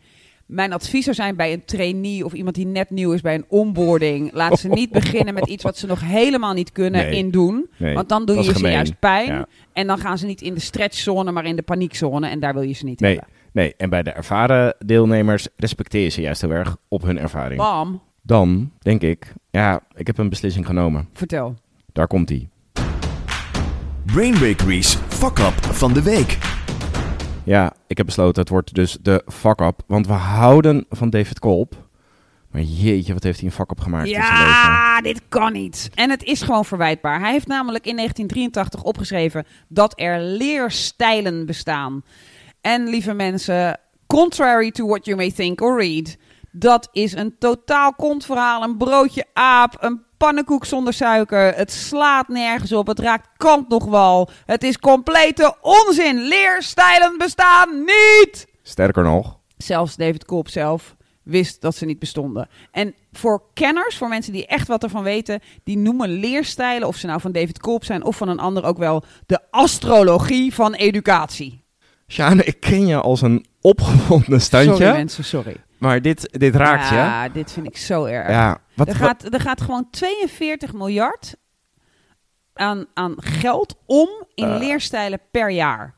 Mijn 0.47 0.73
advies 0.73 1.05
zou 1.05 1.17
zijn 1.17 1.37
bij 1.37 1.53
een 1.53 1.65
trainee 1.65 2.25
of 2.25 2.33
iemand 2.33 2.55
die 2.55 2.67
net 2.67 2.91
nieuw 2.91 3.13
is 3.13 3.21
bij 3.21 3.35
een 3.35 3.45
onboarding. 3.49 4.33
Laat 4.33 4.59
ze 4.59 4.69
niet 4.69 4.91
beginnen 4.91 5.35
met 5.35 5.47
iets 5.47 5.63
wat 5.63 5.77
ze 5.79 5.87
nog 5.87 6.01
helemaal 6.01 6.53
niet 6.53 6.73
kunnen 6.73 7.03
Nee. 7.03 7.17
in 7.19 7.31
doen. 7.31 7.71
Nee, 7.79 7.95
Want 7.95 8.09
dan 8.09 8.25
doe 8.27 8.37
je 8.37 8.43
ze 8.53 8.69
juist 8.69 8.99
pijn. 8.99 9.27
Ja. 9.27 9.47
En 9.73 9.87
dan 9.87 9.99
gaan 9.99 10.19
ze 10.19 10.27
niet 10.27 10.41
in 10.43 10.55
de 10.55 10.61
stretchzone, 10.61 11.31
maar 11.33 11.45
in 11.45 11.57
de 11.57 11.63
paniekzone. 11.63 12.29
En 12.29 12.41
daar 12.41 12.53
wil 12.55 12.63
je 12.63 12.73
ze 12.73 12.85
niet 12.85 13.01
Nee, 13.01 13.13
hebben. 13.15 13.31
Nee, 13.53 13.75
en 13.77 13.91
bij 13.91 14.03
de 14.03 14.11
ervaren 14.11 14.75
deelnemers 14.79 15.49
respecteer 15.57 16.03
je 16.03 16.09
ze 16.09 16.21
juist 16.21 16.41
heel 16.41 16.51
erg 16.51 16.77
op 16.89 17.03
hun 17.03 17.19
ervaring. 17.19 17.61
Bam, 17.61 18.03
Dan 18.23 18.71
denk 18.79 19.03
ik, 19.03 19.33
ja, 19.51 19.81
ik 19.95 20.07
heb 20.07 20.19
een 20.19 20.29
beslissing 20.29 20.67
genomen. 20.67 21.09
vertel. 21.13 21.55
Daar 21.93 22.07
komt 22.07 22.29
die. 22.29 22.49
Brain 24.07 24.33
Bakery's 24.33 24.95
Fuck 25.09 25.39
Up 25.39 25.65
van 25.65 25.93
de 25.93 26.03
week. 26.03 26.39
Ja, 27.45 27.73
ik 27.87 27.97
heb 27.97 28.07
besloten, 28.07 28.41
het 28.41 28.51
wordt 28.51 28.75
dus 28.75 28.99
de 29.03 29.23
fuck-up. 29.27 29.83
Want 29.87 30.07
we 30.07 30.13
houden 30.13 30.85
van 30.89 31.11
David 31.11 31.39
Kolp. 31.39 31.75
Maar 32.51 32.63
jeetje, 32.63 33.13
wat 33.13 33.23
heeft 33.23 33.39
hij 33.39 33.49
een 33.49 33.55
fuck-up 33.55 33.81
gemaakt 33.81 34.07
in 34.09 34.13
zijn 34.15 34.25
leven. 34.27 34.43
Ja, 34.45 35.01
dit 35.01 35.23
kan 35.29 35.53
niet. 35.53 35.91
En 35.95 36.11
het 36.11 36.23
is 36.23 36.43
gewoon 36.43 36.65
verwijtbaar. 36.65 37.21
Hij 37.21 37.33
heeft 37.33 37.47
namelijk 37.47 37.87
in 37.87 37.97
1983 37.97 38.83
opgeschreven 38.83 39.45
dat 39.69 39.93
er 40.01 40.21
leerstijlen 40.21 41.47
bestaan. 41.47 42.03
En 42.63 42.89
lieve 42.89 43.13
mensen, 43.13 43.81
contrary 44.07 44.71
to 44.71 44.87
what 44.87 45.05
you 45.05 45.17
may 45.17 45.31
think 45.31 45.61
or 45.61 45.77
read, 45.79 46.17
dat 46.51 46.89
is 46.93 47.13
een 47.13 47.39
totaal 47.39 47.95
kontverhaal, 47.95 48.63
een 48.63 48.77
broodje 48.77 49.25
aap, 49.33 49.77
een 49.81 50.03
pannenkoek 50.17 50.65
zonder 50.65 50.93
suiker. 50.93 51.55
Het 51.55 51.73
slaat 51.73 52.29
nergens 52.29 52.73
op, 52.73 52.87
het 52.87 52.99
raakt 52.99 53.29
kant 53.37 53.69
nog 53.69 53.85
wel. 53.85 54.31
Het 54.47 54.63
is 54.63 54.79
complete 54.79 55.57
onzin. 55.61 56.21
Leerstijlen 56.21 57.19
bestaan 57.19 57.85
niet. 57.85 58.47
Sterker 58.63 59.05
nog, 59.05 59.39
Zelfs 59.57 59.97
David 59.97 60.25
Kolp 60.25 60.49
zelf 60.49 60.97
wist 61.23 61.61
dat 61.61 61.77
ze 61.77 61.85
niet 61.85 61.99
bestonden. 61.99 62.49
En 62.71 62.95
voor 63.13 63.43
kenners, 63.55 63.97
voor 63.97 64.09
mensen 64.09 64.33
die 64.33 64.47
echt 64.47 64.69
wat 64.69 64.83
ervan 64.83 65.03
weten, 65.03 65.41
die 65.65 65.79
noemen 65.79 66.09
leerstijlen, 66.09 66.89
of 66.89 66.97
ze 66.97 67.07
nou 67.07 67.21
van 67.21 67.33
David 67.33 67.59
Kolp 67.61 67.85
zijn 67.85 68.05
of 68.05 68.17
van 68.17 68.29
een 68.29 68.39
ander, 68.39 68.65
ook 68.65 68.79
wel 68.79 69.05
de 69.27 69.41
astrologie 69.51 70.55
van 70.55 70.75
educatie. 70.75 71.62
Sjane, 72.13 72.45
ik 72.45 72.61
ken 72.61 72.87
je 72.87 73.01
als 73.01 73.23
een 73.23 73.47
opgewonden 73.61 74.41
standje. 74.41 74.75
Sorry 74.77 74.93
mensen, 74.93 75.25
sorry. 75.25 75.57
maar 75.79 76.03
dit, 76.03 76.29
dit 76.39 76.55
raakt 76.55 76.89
je. 76.89 76.95
Ja, 76.95 77.29
dit 77.29 77.53
vind 77.53 77.67
ik 77.67 77.77
zo 77.77 78.05
erg. 78.05 78.29
Ja, 78.29 78.59
wat, 78.75 78.89
er, 78.89 78.95
gaat, 78.95 79.35
er 79.35 79.41
gaat 79.41 79.61
gewoon 79.61 79.87
42 79.91 80.73
miljard 80.73 81.35
aan, 82.55 82.87
aan 82.95 83.15
geld 83.17 83.75
om 83.87 84.09
in 84.35 84.45
Eh. 84.49 84.59
leerstijlen 84.59 85.21
per 85.31 85.51
jaar. 85.51 85.95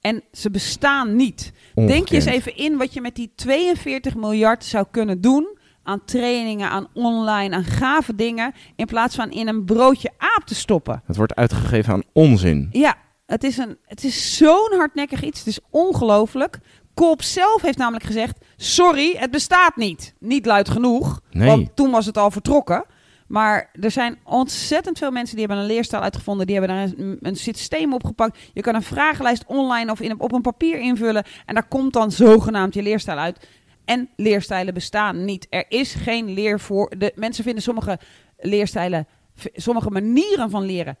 En 0.00 0.22
ze 0.32 0.50
bestaan 0.50 1.16
niet. 1.16 1.52
Denk 1.74 2.08
je 2.08 2.14
eens 2.14 2.24
even 2.24 2.56
in 2.56 2.76
wat 2.76 2.92
je 2.94 3.00
met 3.00 3.14
die 3.14 3.32
42 3.36 4.14
miljard 4.14 4.64
zou 4.64 4.86
kunnen 4.90 5.20
doen 5.20 5.58
aan 5.82 6.04
trainingen, 6.04 6.70
aan 6.70 6.86
online, 6.94 7.54
aan 7.56 7.64
gave 7.64 8.14
dingen, 8.14 8.52
in 8.76 8.86
plaats 8.86 9.14
van 9.14 9.30
in 9.30 9.48
een 9.48 9.64
broodje 9.64 10.10
aap 10.18 10.42
te 10.46 10.54
stoppen. 10.54 11.02
Het 11.06 11.16
wordt 11.16 11.34
uitgegeven 11.34 11.92
aan 11.92 12.02
onzin. 12.12 12.68
Ja, 12.72 12.96
het 13.28 13.44
is, 13.44 13.56
een, 13.56 13.78
het 13.86 14.04
is 14.04 14.36
zo'n 14.36 14.72
hardnekkig 14.76 15.22
iets. 15.22 15.38
Het 15.38 15.48
is 15.48 15.60
ongelooflijk. 15.70 16.58
Kolp 16.94 17.22
zelf 17.22 17.62
heeft 17.62 17.78
namelijk 17.78 18.04
gezegd: 18.04 18.38
Sorry, 18.56 19.16
het 19.16 19.30
bestaat 19.30 19.76
niet. 19.76 20.14
Niet 20.18 20.46
luid 20.46 20.68
genoeg, 20.68 21.20
Nee. 21.30 21.48
want 21.48 21.76
toen 21.76 21.90
was 21.90 22.06
het 22.06 22.16
al 22.18 22.30
vertrokken. 22.30 22.84
Maar 23.26 23.70
er 23.80 23.90
zijn 23.90 24.18
ontzettend 24.24 24.98
veel 24.98 25.10
mensen 25.10 25.36
die 25.36 25.46
hebben 25.46 25.64
een 25.64 25.70
leerstijl 25.70 26.02
uitgevonden. 26.02 26.46
Die 26.46 26.56
hebben 26.56 26.76
daar 26.76 26.88
een, 26.96 27.18
een 27.20 27.36
systeem 27.36 27.92
opgepakt. 27.94 28.38
Je 28.54 28.60
kan 28.60 28.74
een 28.74 28.82
vragenlijst 28.82 29.44
online 29.46 29.90
of 29.90 30.00
in, 30.00 30.20
op 30.20 30.32
een 30.32 30.40
papier 30.42 30.78
invullen. 30.78 31.24
En 31.46 31.54
daar 31.54 31.68
komt 31.68 31.92
dan 31.92 32.10
zogenaamd 32.12 32.74
je 32.74 32.82
leerstijl 32.82 33.18
uit. 33.18 33.46
En 33.84 34.08
leerstijlen 34.16 34.74
bestaan 34.74 35.24
niet. 35.24 35.46
Er 35.50 35.64
is 35.68 35.94
geen 35.94 36.28
leer 36.32 36.60
voor. 36.60 36.92
De, 36.98 37.12
mensen 37.14 37.44
vinden 37.44 37.62
sommige 37.62 37.98
leerstijlen, 38.38 39.06
sommige 39.54 39.90
manieren 39.90 40.50
van 40.50 40.62
leren 40.62 40.96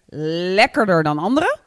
lekkerder 0.54 1.02
dan 1.02 1.18
andere. 1.18 1.58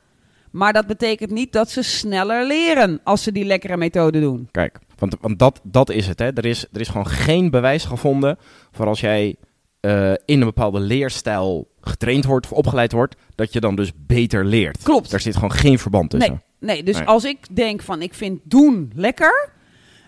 Maar 0.52 0.74
dat 0.74 0.88
betekent 0.88 1.32
niet 1.32 1.54
dat 1.54 1.70
ze 1.70 1.82
sneller 1.82 2.48
leren 2.48 3.00
als 3.04 3.24
ze 3.24 3.32
die 3.32 3.46
lekkere 3.46 3.78
methode 3.78 4.20
doen. 4.20 4.48
Kijk, 4.52 4.80
want, 4.98 5.16
want 5.22 5.40
dat, 5.40 5.62
dat 5.64 5.90
is 5.90 6.08
het. 6.08 6.20
Hè. 6.20 6.34
Er, 6.34 6.46
is, 6.46 6.66
er 6.72 6.80
is 6.80 6.88
gewoon 6.88 7.08
geen 7.08 7.50
bewijs 7.50 7.86
gevonden 7.86 8.38
voor 8.72 8.88
als 8.88 9.00
jij 9.00 9.36
eh, 9.80 10.12
in 10.12 10.40
een 10.40 10.46
bepaalde 10.46 10.80
leerstijl 10.80 11.68
getraind 11.82 12.26
wordt 12.26 12.46
of 12.46 12.58
opgeleid 12.58 12.92
wordt, 12.92 13.16
dat 13.36 13.54
je 13.54 13.60
dan 13.60 13.76
dus 13.76 13.92
beter 13.96 14.46
leert. 14.46 14.84
Klopt. 14.84 15.12
Daar 15.12 15.20
zit 15.20 15.34
gewoon 15.36 15.52
geen 15.52 15.80
verband 15.80 16.10
tussen. 16.10 16.42
Nee, 16.60 16.76
nee 16.76 16.84
dus 16.84 16.98
Nee. 16.98 17.06
als 17.06 17.24
ik 17.24 17.56
denk 17.56 17.82
van 17.82 18.02
ik 18.02 18.14
vind 18.14 18.40
doen 18.44 18.92
lekker, 18.96 19.50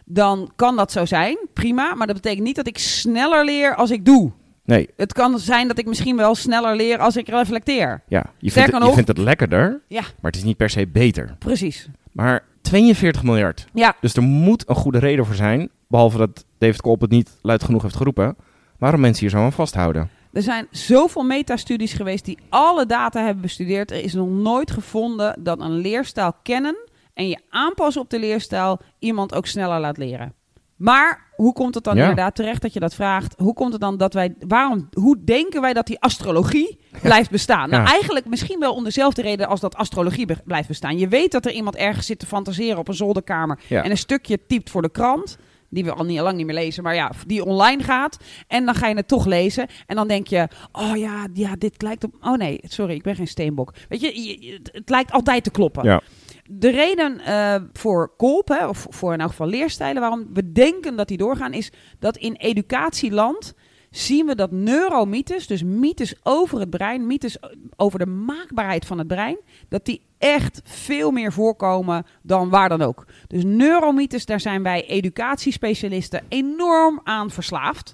dan 0.06 0.51
kan 0.56 0.75
dat 0.75 0.91
zo 0.91 1.06
zijn, 1.06 1.38
prima. 1.53 1.95
Maar 1.95 2.08
dat 2.08 2.15
betekent 2.15 2.43
niet 2.45 2.56
dat 2.56 2.67
ik 2.67 2.77
sneller 2.77 3.45
leer 3.45 3.75
als 3.75 3.91
ik 3.91 4.06
doe. 4.06 4.32
Nee, 4.65 4.89
Het 4.97 5.13
kan 5.13 5.39
zijn 5.39 5.67
dat 5.67 5.78
ik 5.78 5.86
misschien 5.86 6.15
wel 6.17 6.36
sneller 6.36 6.76
leer 6.76 6.97
als 6.99 7.17
ik 7.17 7.28
reflecteer. 7.28 8.02
ja. 8.08 8.26
Je, 8.38 8.52
vindt 8.52 8.71
het, 8.71 8.78
je 8.78 8.84
nog- 8.86 8.93
vindt 8.93 9.08
het 9.08 9.17
lekkerder, 9.17 9.82
Ja, 9.88 10.02
maar 10.02 10.32
het 10.32 10.36
is 10.36 10.43
niet 10.43 10.58
per 10.58 10.69
se 10.69 10.88
beter. 10.88 11.36
precies. 11.39 11.89
Maar 12.12 12.43
42 12.62 13.23
miljard. 13.23 13.67
Ja, 13.73 13.95
Dus 14.02 14.13
er 14.15 14.21
moet 14.21 14.69
een 14.69 14.76
goede 14.76 14.97
reden 14.99 15.26
voor 15.26 15.36
zijn, 15.36 15.69
behalve 15.88 16.17
dat 16.17 16.45
David 16.58 16.82
Kolp 16.82 17.02
het 17.02 17.10
niet 17.10 17.38
luid 17.41 17.63
genoeg 17.63 17.82
heeft 17.82 17.95
geroepen, 17.95 18.36
waarom 18.80 18.99
mensen 19.02 19.21
hier 19.21 19.30
zo 19.30 19.38
aan 19.43 19.52
vasthouden. 19.54 20.10
er 20.34 20.41
zijn 20.41 20.67
zoveel 20.71 21.23
metastudies 21.23 21.93
geweest 21.93 22.26
die 22.26 22.38
alle 22.49 22.86
data 22.86 23.23
hebben 23.23 23.41
bestudeerd. 23.41 23.91
Er 23.91 24.04
is 24.04 24.13
nog 24.13 24.30
nooit 24.30 24.71
gevonden 24.71 25.36
dat 25.43 25.60
een 25.60 25.71
leerstijl 25.78 26.34
kennen 26.43 26.76
en 27.13 27.28
je 27.30 27.39
aanpassen 27.49 28.02
op 28.02 28.10
de 28.10 28.19
leerstijl 28.19 28.80
iemand 28.99 29.34
ook 29.36 29.45
sneller 29.45 29.80
laat 29.80 29.97
leren. 29.97 30.34
Maar 30.76 31.32
hoe 31.43 31.53
komt 31.53 31.75
het 31.75 31.84
dan 31.84 31.95
Ja. 31.95 32.01
inderdaad 32.01 32.36
terecht 32.36 32.62
dat 32.62 32.73
je 32.73 32.79
dat 32.79 32.95
vraagt? 32.95 33.34
Hoe 33.38 33.53
komt 33.53 33.71
het 33.71 33.82
dan 33.82 33.97
dat 33.97 34.13
wij, 34.13 34.34
waarom, 34.47 34.89
hoe 34.93 35.17
denken 35.23 35.62
wij 35.62 35.73
dat 35.73 35.88
die 35.88 35.99
astrologie 35.99 36.79
blijft 37.01 37.29
bestaan? 37.29 37.69
Nou, 37.69 37.88
eigenlijk 37.88 38.25
misschien 38.25 38.60
wel 38.60 38.73
om 38.73 38.84
dezelfde 38.84 39.21
reden 39.21 39.47
als 39.47 39.60
dat 39.60 39.75
astrologie 39.75 40.25
be- 40.25 40.41
blijft 40.45 40.67
bestaan. 40.67 40.97
Je 40.97 41.08
weet 41.08 41.32
dat 41.32 41.45
er 41.45 41.51
iemand 41.51 41.75
ergens 41.75 42.06
zit 42.06 42.19
te 42.19 42.25
fantaseren 42.25 42.77
op 42.77 42.88
een 42.88 42.93
zolderkamer 42.93 43.60
en 43.69 43.91
een 43.91 43.97
stukje 43.97 44.39
typt 44.47 44.69
voor 44.69 44.82
de 44.82 44.91
krant. 44.91 45.38
Die 45.69 45.84
we 45.84 45.93
al 45.93 46.06
niet 46.06 46.19
lang 46.19 46.38
niet 46.38 46.45
meer 46.45 46.56
lezen, 46.56 46.84
maar 46.84 46.95
ja, 46.95 47.12
die 47.27 47.43
online 47.45 47.84
gaat. 47.84 48.17
En 48.47 48.65
dan 48.65 48.75
ga 48.75 48.88
je 48.88 48.95
het 48.95 49.08
toch 49.08 49.25
lezen. 49.25 49.67
En 49.88 49.95
dan 49.95 50.08
denk 50.08 50.27
je, 50.27 50.47
oh 50.71 50.97
ja, 50.97 51.27
ja 51.34 51.56
dit 51.58 51.82
lijkt 51.82 52.03
op... 52.03 52.13
Oh 52.21 52.38
nee, 52.38 52.60
sorry, 52.63 52.93
ik 52.93 53.03
ben 53.03 53.15
geen 53.15 53.27
steenbok. 53.27 53.73
Weet 53.89 54.01
je- 54.01 54.62
het 54.71 54.89
lijkt 54.89 55.12
altijd 55.12 55.43
te 55.43 55.51
kloppen. 55.51 55.84
Ja. 55.84 56.01
De 56.49 56.69
reden 56.69 57.19
eh, 57.19 57.56
voor 57.73 58.13
kolp, 58.17 58.47
hè, 58.47 58.67
of 58.67 58.88
voor 58.89 59.13
in 59.13 59.19
elk 59.19 59.29
geval 59.29 59.47
leerstijlen, 59.47 60.01
waarom 60.01 60.27
we 60.34 60.51
denken 60.51 60.95
dat 60.95 61.08
die 61.08 61.17
doorgaan, 61.17 61.53
is 61.53 61.71
dat 61.99 62.17
in 62.17 62.34
educatieland 62.34 63.53
zien 63.89 64.25
we 64.25 64.36
dat 64.36 64.51
neuromythes, 64.51 65.47
dus 65.47 65.63
mythes 65.63 66.15
over 66.23 66.60
het 66.60 66.69
brein, 66.69 67.08
mythes 67.08 67.38
over 67.75 67.99
de 67.99 68.06
maakbaarheid 68.06 68.86
van 68.86 68.97
het 68.97 69.08
brein, 69.08 69.38
dat 69.69 69.86
die 69.86 70.01
echt 70.17 70.62
veel 70.63 71.12
meer 71.12 71.34
voorkomen 71.34 72.06
dan 72.21 72.49
waar 72.49 72.69
dan 72.69 72.82
ook. 72.82 73.06
Dus 73.27 73.43
neuromythes, 73.43 74.25
daar 74.25 74.39
zijn 74.39 74.63
wij 74.63 74.86
educatiespecialisten 74.86 76.23
enorm 76.29 77.01
aan 77.03 77.29
verslaafd. 77.32 77.93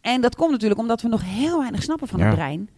En 0.00 0.20
dat 0.20 0.36
komt 0.36 0.50
natuurlijk 0.50 0.80
omdat 0.80 1.02
we 1.02 1.08
nog 1.08 1.22
heel 1.24 1.58
weinig 1.58 1.82
snappen 1.82 2.08
van 2.08 2.18
Ja. 2.18 2.26
het 2.26 2.34
brein. 2.34 2.70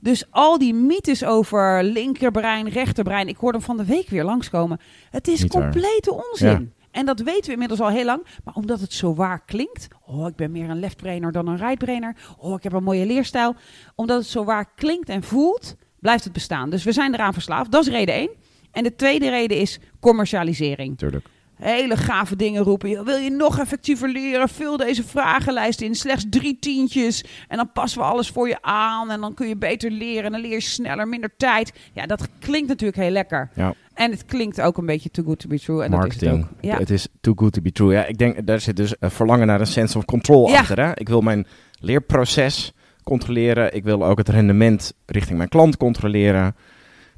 Dus 0.00 0.24
al 0.30 0.58
die 0.58 0.74
mythes 0.74 1.24
over 1.24 1.84
linkerbrein, 1.84 2.68
rechterbrein, 2.68 3.28
ik 3.28 3.36
hoorde 3.36 3.58
hem 3.58 3.66
van 3.66 3.76
de 3.76 3.84
week 3.84 4.08
weer 4.08 4.24
langskomen. 4.24 4.80
Het 5.10 5.28
is 5.28 5.42
Niet 5.42 5.52
waar. 5.52 5.62
complete 5.62 6.12
onzin. 6.30 6.48
Ja. 6.48 6.62
En 6.90 7.06
dat 7.06 7.20
weten 7.20 7.44
we 7.46 7.52
inmiddels 7.52 7.80
al 7.80 7.88
heel 7.88 8.04
lang. 8.04 8.26
Maar 8.44 8.54
omdat 8.54 8.80
het 8.80 8.92
zo 8.92 9.14
waar 9.14 9.44
klinkt. 9.44 9.88
Oh, 10.06 10.28
ik 10.28 10.36
ben 10.36 10.50
meer 10.52 10.70
een 10.70 10.80
leftbrainer 10.80 11.32
dan 11.32 11.46
een 11.46 11.56
rightbrainer. 11.56 12.16
Oh, 12.38 12.54
ik 12.56 12.62
heb 12.62 12.72
een 12.72 12.82
mooie 12.82 13.06
leerstijl. 13.06 13.54
Omdat 13.94 14.18
het 14.18 14.26
zo 14.26 14.44
waar 14.44 14.72
klinkt 14.74 15.08
en 15.08 15.22
voelt, 15.22 15.76
blijft 16.00 16.24
het 16.24 16.32
bestaan. 16.32 16.70
Dus 16.70 16.84
we 16.84 16.92
zijn 16.92 17.14
eraan 17.14 17.32
verslaafd. 17.32 17.70
Dat 17.72 17.86
is 17.86 17.92
reden 17.92 18.14
één. 18.14 18.30
En 18.70 18.82
de 18.82 18.96
tweede 18.96 19.28
reden 19.30 19.56
is 19.56 19.78
commercialisering. 20.00 20.90
Natuurlijk. 20.90 21.26
Hele 21.60 21.96
gave 21.96 22.36
dingen 22.36 22.62
roepen. 22.62 23.04
Wil 23.04 23.16
je 23.16 23.30
nog 23.30 23.58
effectiever 23.58 24.08
leren? 24.08 24.48
Vul 24.48 24.76
deze 24.76 25.04
vragenlijst 25.04 25.80
in. 25.80 25.94
Slechts 25.94 26.26
drie 26.30 26.58
tientjes. 26.60 27.24
En 27.48 27.56
dan 27.56 27.72
passen 27.72 28.00
we 28.00 28.06
alles 28.06 28.28
voor 28.28 28.48
je 28.48 28.62
aan. 28.62 29.10
En 29.10 29.20
dan 29.20 29.34
kun 29.34 29.48
je 29.48 29.56
beter 29.56 29.90
leren. 29.90 30.24
En 30.24 30.32
dan 30.32 30.40
leer 30.40 30.50
je 30.50 30.60
sneller, 30.60 31.08
minder 31.08 31.30
tijd. 31.36 31.72
Ja, 31.92 32.06
dat 32.06 32.28
klinkt 32.38 32.68
natuurlijk 32.68 32.98
heel 32.98 33.10
lekker. 33.10 33.50
Ja. 33.54 33.74
En 33.94 34.10
het 34.10 34.24
klinkt 34.24 34.60
ook 34.60 34.78
een 34.78 34.86
beetje 34.86 35.10
too 35.10 35.24
good 35.24 35.38
to 35.38 35.48
be 35.48 35.58
true. 35.60 35.82
En 35.84 35.90
Marketing. 35.90 36.20
dat 36.20 36.32
is 36.32 36.38
het 36.46 36.50
ook. 36.56 36.64
Ja. 36.72 36.78
Het 36.78 36.90
is 36.90 37.08
too 37.20 37.34
good 37.36 37.52
to 37.52 37.60
be 37.62 37.72
true. 37.72 37.92
Ja, 37.92 38.04
ik 38.06 38.18
denk, 38.18 38.46
daar 38.46 38.60
zit 38.60 38.76
dus 38.76 38.94
een 39.00 39.10
verlangen 39.10 39.46
naar 39.46 39.60
een 39.60 39.66
sense 39.66 39.98
of 39.98 40.04
control 40.04 40.48
Ja. 40.48 40.58
achter. 40.58 40.80
Hè? 40.80 40.90
Ik 40.94 41.08
wil 41.08 41.20
mijn 41.20 41.46
leerproces 41.80 42.72
controleren. 43.04 43.74
Ik 43.74 43.84
wil 43.84 44.04
ook 44.04 44.18
het 44.18 44.28
rendement 44.28 44.92
richting 45.06 45.36
mijn 45.36 45.48
klant 45.48 45.76
controleren. 45.76 46.56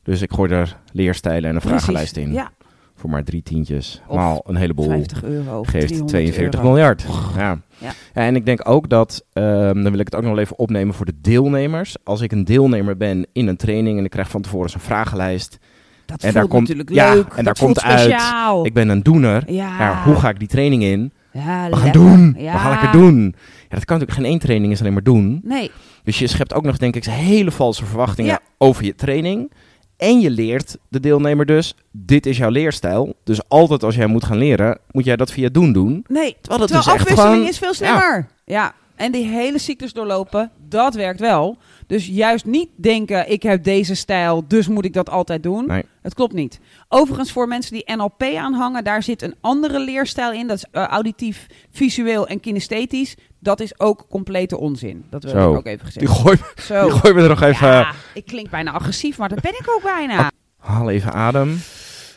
Dus 0.03 0.21
ik 0.23 0.33
gooi 0.33 0.51
er 0.53 0.77
leerstijlen 0.93 1.49
en 1.49 1.55
een 1.55 1.61
Precies. 1.61 1.71
vragenlijst 1.71 2.17
in. 2.17 2.33
Ja, 2.33 2.51
Voor 3.03 3.11
maar 3.11 3.25
drie 3.25 3.43
tientjes. 3.43 4.01
Of 4.07 4.17
Maal 4.17 4.43
een 4.47 4.57
heleboel. 4.57 4.87
50 4.89 5.23
euro. 5.25 5.63
Geeft 5.63 5.87
300 5.87 6.09
42 6.09 6.61
euro. 6.61 6.73
miljard. 6.73 7.05
Ja. 7.37 7.59
Ja. 7.79 7.93
En 8.13 8.37
ik 8.37 8.47
denk 8.47 8.69
ook 8.69 8.89
dat, 8.89 9.25
ehm, 9.33 9.83
dan 9.83 9.91
wil 9.91 9.99
ik 9.99 10.05
het 10.05 10.15
ook 10.15 10.23
nog 10.23 10.39
even 10.39 10.59
opnemen 10.59 10.95
voor 10.95 11.07
de 11.07 11.15
deelnemers. 11.21 11.97
Als 12.05 12.21
ik 12.21 12.33
een 12.33 12.45
deelnemer 12.45 12.97
ben 12.97 13.27
in 13.33 13.47
een 13.49 13.57
training 13.57 13.99
en 13.99 14.05
ik 14.05 14.11
krijg 14.11 14.29
van 14.29 14.43
tevoren 14.43 14.71
een 14.75 14.81
vragenlijst. 14.81 15.59
Dat 16.07 16.23
En 16.23 16.33
daar 16.33 16.47
komt- 16.47 16.61
natuurlijk 16.69 16.91
ja, 16.91 17.15
leuk. 17.15 17.25
en 17.37 17.45
dat 17.45 17.45
daar 17.45 17.67
komt 17.67 17.83
uit. 17.83 18.67
Ik 18.67 18.75
ben 18.75 18.89
een 18.89 19.03
doener. 19.03 19.43
ja. 19.53 19.79
Ja, 19.79 20.03
hoe 20.05 20.15
ga 20.15 20.29
ik 20.29 20.39
die 20.39 20.49
training 20.49 20.83
in? 20.83 21.13
Ja, 21.33 21.41
We 21.41 21.43
gaan 21.45 21.71
lekker. 21.71 21.93
doen. 21.93 22.35
Ja. 22.39 22.53
We 22.53 22.59
gaan 22.59 22.71
lekker 22.71 22.93
doen. 22.93 23.23
Ja, 23.69 23.69
dat 23.79 23.85
kan 23.85 23.99
natuurlijk 23.99 24.13
geen 24.13 24.25
één 24.31 24.39
training 24.39 24.73
is 24.73 24.81
alleen 24.81 24.93
maar 24.93 25.03
doen. 25.03 25.41
Nee, 25.45 25.71
Dus 26.05 26.19
je 26.19 26.27
schept 26.27 26.55
ook 26.55 26.65
nog, 26.65 26.77
denk 26.77 26.97
ik, 26.97 27.05
hele 27.05 27.51
valse 27.51 27.85
verwachtingen 27.85 28.39
over 28.59 28.85
je 28.85 28.95
training. 28.95 29.53
En 30.03 30.21
je 30.21 30.31
leert 30.31 30.77
de 30.89 31.01
deelnemer 31.01 31.47
dus, 31.47 31.75
dit 31.91 32.27
is 32.27 32.37
jouw 32.37 32.51
leerstijl. 32.51 33.15
Dus 33.25 33.49
altijd 33.49 33.83
als 33.83 33.95
jij 33.95 34.07
moet 34.07 34.25
gaan 34.25 34.37
leren, 34.39 34.79
moet 34.91 35.05
jij 35.05 35.17
dat 35.17 35.33
via 35.33 35.49
doen 35.49 35.73
doen. 35.73 36.05
nee. 36.09 36.37
Terwijl 36.41 36.61
het 36.61 36.71
Terwijl 36.71 36.85
dus 36.85 37.01
afwisseling 37.01 37.35
gewoon... 37.35 37.49
is 37.49 37.59
veel 37.59 37.75
slimmer. 37.75 38.29
Ja. 38.45 38.75
En 38.95 39.13
die 39.13 39.27
hele 39.27 39.59
cyclus 39.59 39.93
doorlopen, 39.93 40.51
dat 40.69 40.95
werkt 40.95 41.21
wel. 41.21 41.57
Dus 41.87 42.07
juist 42.07 42.45
niet 42.45 42.69
denken, 42.77 43.31
ik 43.31 43.43
heb 43.43 43.65
deze 43.65 43.95
stijl, 43.95 44.45
dus 44.49 44.69
moet 44.69 44.85
ik 44.85 44.93
dat 44.93 45.11
altijd 45.11 45.43
doen. 45.43 45.67
Nee. 45.67 45.85
Het 46.03 46.15
klopt 46.15 46.33
niet. 46.33 46.61
Overigens, 46.89 47.33
voor 47.33 47.49
mensen 47.49 47.73
die 47.73 47.95
NLP 47.97 48.23
aanhangen, 48.23 48.85
daar 48.85 49.03
zit 49.03 49.23
een 49.23 49.35
andere 49.41 49.79
leerstijl 49.79 50.33
in. 50.33 50.47
Dat 50.47 50.57
is 50.57 50.65
eh, 50.71 50.85
auditief, 50.87 51.47
visueel 51.71 52.27
en 52.27 52.41
kinesthetisch. 52.41 53.17
Dat 53.43 53.61
is 53.61 53.81
ook 53.81 54.07
complete 54.09 54.59
onzin. 54.59 55.05
Dat 55.11 55.23
wil 55.23 55.33
Zo. 55.33 55.51
ik 55.53 55.59
ook 55.59 55.67
even 55.67 55.87
gezegd. 55.87 56.07
Die 56.07 56.15
gooi, 56.17 56.37
Zo. 56.57 56.83
die 56.83 56.99
gooi 56.99 57.15
me 57.15 57.23
er 57.23 57.29
nog 57.29 57.43
even... 57.43 57.69
Ja, 57.69 57.93
ik 58.15 58.27
klink 58.27 58.51
bijna 58.51 58.73
agressief, 58.73 59.19
maar 59.19 59.29
dat 59.29 59.41
ben 59.41 59.53
ik 59.53 59.71
ook 59.77 59.83
bijna. 59.83 60.31
Haal 60.59 60.91
even 60.91 61.13
adem. 61.13 61.59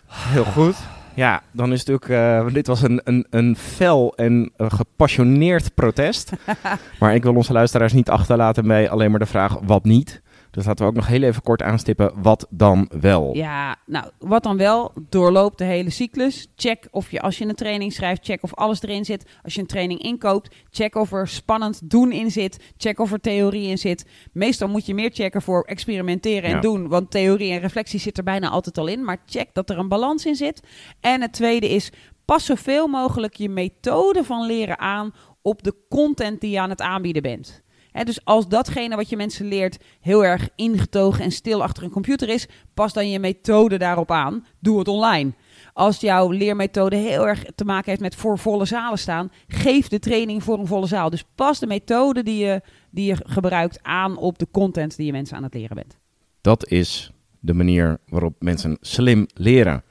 Heel 0.08 0.44
goed. 0.44 0.76
Ja, 1.14 1.42
dan 1.52 1.72
is 1.72 1.80
het 1.80 1.88
natuurlijk... 1.88 2.46
eh, 2.48 2.54
dit 2.54 2.68
was 2.68 2.82
een, 2.82 3.02
een, 3.04 3.28
een 3.30 3.58
fel 3.58 4.14
en 4.16 4.52
eh, 4.58 4.68
gepassioneerd 4.70 5.74
protest. 5.76 6.32
maar 7.00 7.16
ik 7.16 7.24
wil 7.24 7.36
onze 7.36 7.54
luisteraars 7.54 7.94
niet 7.94 8.10
achterlaten 8.10 8.68
bij 8.68 8.90
alleen 8.90 9.10
maar 9.12 9.20
de 9.20 9.26
vraag 9.26 9.58
wat 9.64 9.84
niet. 9.84 10.22
Dus 10.56 10.66
laten 10.66 10.86
we 10.86 10.92
ook 10.92 10.98
nog 10.98 11.08
heel 11.08 11.22
even 11.24 11.42
kort 11.42 11.62
aanstippen 11.62 12.12
wat 12.22 12.48
dan 12.50 12.90
wel. 13.02 13.36
Ja, 13.36 13.76
nou, 13.86 14.10
wat 14.20 14.44
dan 14.44 14.58
wel, 14.58 14.92
doorloop 15.10 15.58
de 15.58 15.64
hele 15.64 15.90
cyclus. 15.90 16.48
Check 16.56 16.88
of 16.92 17.12
je, 17.12 17.22
als 17.22 17.38
je 17.38 17.46
een 17.46 17.56
training 17.56 17.94
schrijft, 17.94 18.26
check 18.26 18.44
of 18.44 18.54
alles 18.54 18.82
erin 18.82 19.06
zit. 19.06 19.26
Als 19.44 19.54
je 19.54 19.62
een 19.62 19.68
training 19.68 20.02
inkoopt, 20.02 20.56
check 20.70 20.96
of 20.96 21.12
er 21.12 21.28
spannend 21.28 21.90
doen 21.90 22.12
in 22.12 22.32
zit. 22.32 22.74
Check 22.78 23.00
of 23.00 23.12
er 23.12 23.20
theorie 23.22 23.68
in 23.68 23.78
zit. 23.78 24.06
Meestal 24.32 24.68
moet 24.68 24.86
je 24.86 24.94
meer 24.94 25.10
checken 25.14 25.42
voor 25.42 25.64
experimenteren 25.64 26.50
en 26.50 26.56
Ja. 26.56 26.62
doen. 26.62 26.88
Want 26.88 27.12
theorie 27.12 27.52
en 27.52 27.60
reflectie 27.60 28.00
zit 28.00 28.18
er 28.18 28.24
bijna 28.24 28.50
altijd 28.50 28.78
al 28.78 28.88
in. 28.88 29.04
Maar 29.04 29.18
check 29.26 29.50
dat 29.54 29.70
er 29.70 29.78
een 29.78 29.88
balans 29.88 30.26
in 30.26 30.36
zit. 30.36 30.62
En 31.00 31.22
het 31.22 31.34
tweede 31.34 31.70
is, 31.70 31.92
pas 32.26 32.46
zoveel 32.46 32.88
mogelijk 32.88 33.36
je 33.36 33.50
methode 33.50 34.24
van 34.24 34.46
leren 34.46 34.80
aan 34.80 35.14
op 35.42 35.64
de 35.64 35.76
content 35.90 36.42
die 36.42 36.52
je 36.52 36.60
aan 36.60 36.70
het 36.70 36.82
aanbieden 36.82 37.22
bent. 37.22 37.64
Dus 38.04 38.26
als 38.26 38.48
datgene 38.48 38.96
wat 38.96 39.10
je 39.10 39.16
mensen 39.16 39.48
leert 39.48 39.78
heel 40.02 40.26
erg 40.26 40.50
ingetogen 40.56 41.24
en 41.24 41.32
stil 41.32 41.64
achter 41.64 41.84
een 41.84 41.90
computer 41.90 42.30
is, 42.30 42.48
pas 42.74 42.94
dan 42.94 43.10
je 43.10 43.20
methode 43.20 43.78
daarop 43.78 44.12
aan. 44.12 44.46
Doe 44.60 44.80
het 44.80 44.88
online. 44.88 45.34
Als 45.74 46.00
jouw 46.00 46.32
leermethode 46.32 46.96
heel 46.96 47.28
erg 47.28 47.44
te 47.56 47.66
maken 47.66 47.90
heeft 47.90 48.02
met 48.02 48.16
voor 48.16 48.40
volle 48.40 48.66
zalen 48.66 49.00
staan, 49.00 49.32
geef 49.48 49.88
de 49.88 50.00
training 50.00 50.44
voor 50.44 50.60
een 50.60 50.68
volle 50.68 50.88
zaal. 50.88 51.10
Dus 51.10 51.24
pas 51.36 51.60
de 51.60 51.68
methode 51.68 52.24
die 52.24 52.46
je, 52.46 52.62
die 52.90 53.06
je 53.06 53.18
gebruikt 53.26 53.80
aan 53.82 54.18
op 54.18 54.40
de 54.40 54.48
content 54.52 54.96
die 54.98 55.06
je 55.06 55.12
mensen 55.12 55.38
aan 55.38 55.44
het 55.44 55.54
leren 55.54 55.76
bent. 55.76 55.98
Dat 56.42 56.68
is 56.68 57.12
de 57.40 57.54
manier 57.54 57.98
waarop 58.08 58.36
mensen 58.40 58.78
slim 58.82 59.28
leren. 59.34 59.84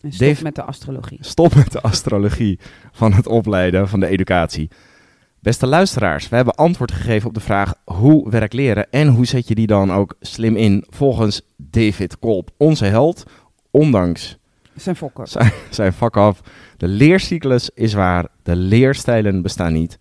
En 0.00 0.12
stop 0.12 0.28
Dave- 0.28 0.42
met 0.42 0.54
de 0.54 0.62
astrologie. 0.62 1.18
Stop 1.20 1.54
met 1.54 1.72
de 1.72 1.80
astrologie 1.80 2.58
van 2.92 3.12
het 3.12 3.26
opleiden, 3.26 3.88
van 3.88 4.00
de 4.00 4.06
educatie. 4.06 4.70
Beste 5.40 5.66
luisteraars, 5.66 6.28
we 6.28 6.36
hebben 6.36 6.54
antwoord 6.54 6.92
gegeven 6.92 7.28
op 7.28 7.34
de 7.34 7.40
vraag 7.40 7.74
hoe 7.84 8.30
werkt 8.30 8.52
leren 8.52 8.90
en 8.90 9.08
hoe 9.08 9.26
zet 9.26 9.48
je 9.48 9.54
die 9.54 9.66
dan 9.66 9.92
ook 9.92 10.14
slim 10.20 10.56
in 10.56 10.84
volgens 10.88 11.40
David 11.56 12.18
Kolp, 12.18 12.50
onze 12.56 12.84
held, 12.84 13.22
ondanks 13.70 14.36
Zijn 14.74 14.96
fokker. 14.96 15.28
zijn, 15.28 15.52
zijn 15.70 15.92
vak 15.92 16.16
af. 16.16 16.40
De 16.76 16.88
leercyclus 16.88 17.70
is 17.74 17.92
waar, 17.94 18.26
de 18.42 18.56
leerstijlen 18.56 19.42
bestaan 19.42 19.72
niet. 19.72 19.98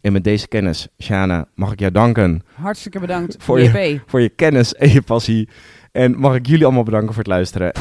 En 0.00 0.12
met 0.12 0.24
deze 0.24 0.48
kennis, 0.48 0.88
Shana, 1.02 1.46
mag 1.54 1.72
ik 1.72 1.80
jou 1.80 1.92
danken 1.92 2.42
Hartstikke 2.54 3.00
bedankt 3.00 3.36
Voor 3.38 3.60
je- 3.60 4.00
voor 4.06 4.20
je 4.20 4.28
kennis 4.28 4.74
en 4.74 4.90
je 4.92 5.02
passie. 5.02 5.48
En 5.92 6.18
mag 6.18 6.34
ik 6.34 6.46
jullie 6.46 6.64
allemaal 6.64 6.82
bedanken 6.82 7.08
voor 7.08 7.22
het 7.22 7.32
luisteren. 7.32 7.72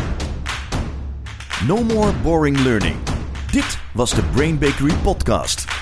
No 1.68 1.84
more 1.84 2.12
boring 2.24 2.60
learning. 2.60 2.96
Dit 3.52 3.80
was 3.94 4.14
de 4.16 4.24
Brain 4.34 4.58
Bakery 4.58 4.94
podcast. 5.04 5.79